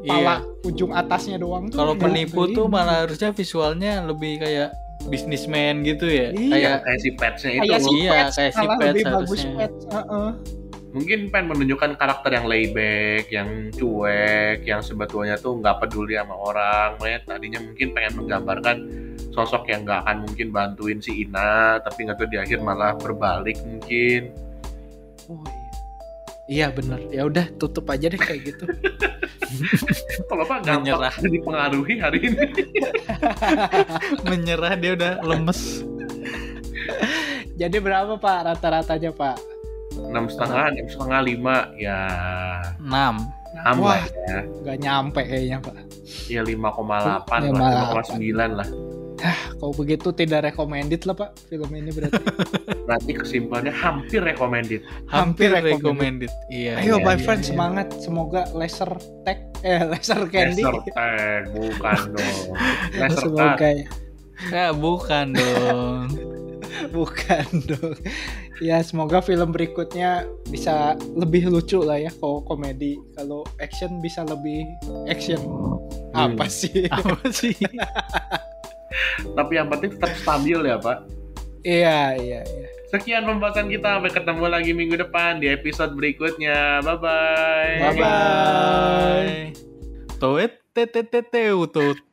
iya. 0.00 0.08
pala 0.08 0.36
ujung 0.64 0.90
atasnya 0.90 1.36
doang 1.36 1.68
tuh. 1.68 1.76
Kalau 1.76 1.94
penipu 1.94 2.48
tuh 2.48 2.64
malah 2.64 3.04
harusnya 3.04 3.30
visualnya 3.30 4.00
lebih 4.00 4.40
kayak 4.40 4.72
bisnismen 5.04 5.84
gitu 5.84 6.08
ya. 6.08 6.32
Iya. 6.32 6.48
Kayak 6.50 6.76
kayak 6.80 7.00
si 7.00 7.10
Petsnya 7.12 7.50
itu. 7.52 7.60
kayak 7.68 7.82
si 7.82 7.92
Iya, 7.94 8.10
Pets, 8.10 8.34
kayak 8.34 8.52
si 8.52 8.64
Pets 8.64 8.80
lebih 8.80 9.04
bagus 9.04 9.20
harusnya. 9.20 9.52
Pets. 9.60 9.82
Heeh. 9.92 10.28
Mungkin 10.94 11.26
pengen 11.34 11.50
menunjukkan 11.50 11.98
karakter 11.98 12.38
yang 12.38 12.46
layback, 12.46 13.26
yang 13.26 13.74
cuek, 13.74 14.62
yang 14.62 14.78
sebetulnya 14.78 15.34
tuh 15.34 15.58
nggak 15.58 15.82
peduli 15.82 16.14
sama 16.14 16.38
orang. 16.38 16.94
Makanya 17.02 17.20
tadinya 17.26 17.60
mungkin 17.66 17.88
pengen 17.90 18.12
menggambarkan 18.22 18.76
sosok 19.34 19.66
yang 19.74 19.82
nggak 19.82 20.06
akan 20.06 20.22
mungkin 20.22 20.54
bantuin 20.54 21.02
si 21.02 21.26
Ina, 21.26 21.82
tapi 21.82 22.06
nggak 22.06 22.14
tahu 22.14 22.30
di 22.30 22.38
akhir 22.38 22.62
malah 22.62 22.94
berbalik 22.94 23.58
mungkin. 23.66 24.30
Oh, 25.26 25.42
iya. 25.42 25.64
Iya 26.44 26.66
bener. 26.70 27.00
Ya 27.08 27.24
udah 27.24 27.46
tutup 27.56 27.88
aja 27.90 28.06
deh 28.06 28.20
kayak 28.20 28.54
gitu. 28.54 28.64
Kalau 30.30 30.44
Pak 30.46 30.62
gampang 30.62 30.94
Menyerah. 30.94 31.14
dipengaruhi 31.18 31.94
hari 31.98 32.18
ini. 32.28 32.44
menyerah 34.30 34.74
dia 34.76 34.92
udah 34.94 35.12
lemes. 35.24 35.82
Jadi 37.54 37.76
berapa 37.80 38.18
Pak 38.18 38.38
rata-ratanya 38.50 39.10
Pak? 39.14 39.36
Enam 39.98 40.24
setengah, 40.26 40.64
enam 40.74 40.86
setengah 40.90 41.20
lima, 41.22 41.56
ya 41.78 41.98
6. 42.78 42.84
enam 42.84 43.76
Wah. 43.78 43.98
lah 43.98 44.02
ya. 44.26 44.40
Gak 44.66 44.78
nyampe 44.82 45.20
kayaknya 45.22 45.58
Pak. 45.62 45.74
Ya 46.28 46.40
5,8 46.42 47.54
5,8. 47.54 47.54
lah, 47.54 47.70
5,9 47.94 48.58
lah. 48.58 48.68
Kalau 49.56 49.72
begitu 49.72 50.12
tidak 50.12 50.52
recommended 50.52 51.00
lah 51.08 51.16
Pak 51.16 51.30
film 51.48 51.70
ini 51.72 51.90
berarti. 51.94 52.20
Berarti 52.84 53.12
kesimpulannya 53.16 53.72
hampir 53.72 54.20
recommended. 54.20 54.84
Hampir 55.08 55.48
Hampir 55.48 55.80
recommended. 55.80 56.28
Iya. 56.52 56.84
Ayo 56.84 57.00
iya, 57.00 57.06
my 57.06 57.16
iya, 57.16 57.24
friend 57.24 57.40
iya. 57.40 57.48
semangat. 57.48 57.86
Semoga 57.96 58.44
laser 58.52 58.92
tag 59.24 59.40
eh 59.64 59.80
laser 59.88 60.20
candy. 60.28 60.60
Laser 60.60 60.84
tag, 60.92 61.42
bukan 61.56 61.98
dong. 62.12 62.36
Laser 63.00 63.24
tag. 63.32 63.56
Semoga 63.56 63.68
ya. 63.72 63.86
Ya, 64.52 64.66
bukan 64.76 65.26
dong. 65.32 66.06
Bukan 66.96 67.46
dong. 67.66 67.96
Ya 68.62 68.82
semoga 68.82 69.18
film 69.22 69.50
berikutnya 69.50 70.26
bisa 70.50 70.94
lebih 71.14 71.50
lucu 71.50 71.82
lah 71.82 71.98
ya 71.98 72.10
kalau 72.18 72.42
komedi. 72.46 72.98
Kalau 73.18 73.42
action 73.58 73.98
bisa 73.98 74.22
lebih 74.26 74.66
action. 75.10 75.40
Hmm. 76.14 76.34
Apa 76.34 76.46
sih? 76.46 76.86
Apa 76.94 77.26
sih? 77.30 77.54
Tapi 79.38 79.52
yang 79.58 79.68
penting 79.70 79.98
tetap 79.98 80.14
stabil 80.18 80.58
ya 80.62 80.76
Pak. 80.78 80.98
Iya 81.64 82.20
iya 82.20 82.40
iya. 82.44 82.68
Sekian 82.92 83.26
pembahasan 83.26 83.66
kita. 83.66 83.98
Sampai 83.98 84.12
ketemu 84.14 84.44
lagi 84.46 84.70
minggu 84.70 84.94
depan 85.00 85.42
di 85.42 85.50
episode 85.50 85.98
berikutnya. 85.98 86.84
Bye-bye. 86.84 87.74
Bye-bye. 87.90 87.98
Bye. 87.98 89.50
Toet 90.22 90.62
teteteteu 90.70 91.66
tut. 91.66 92.04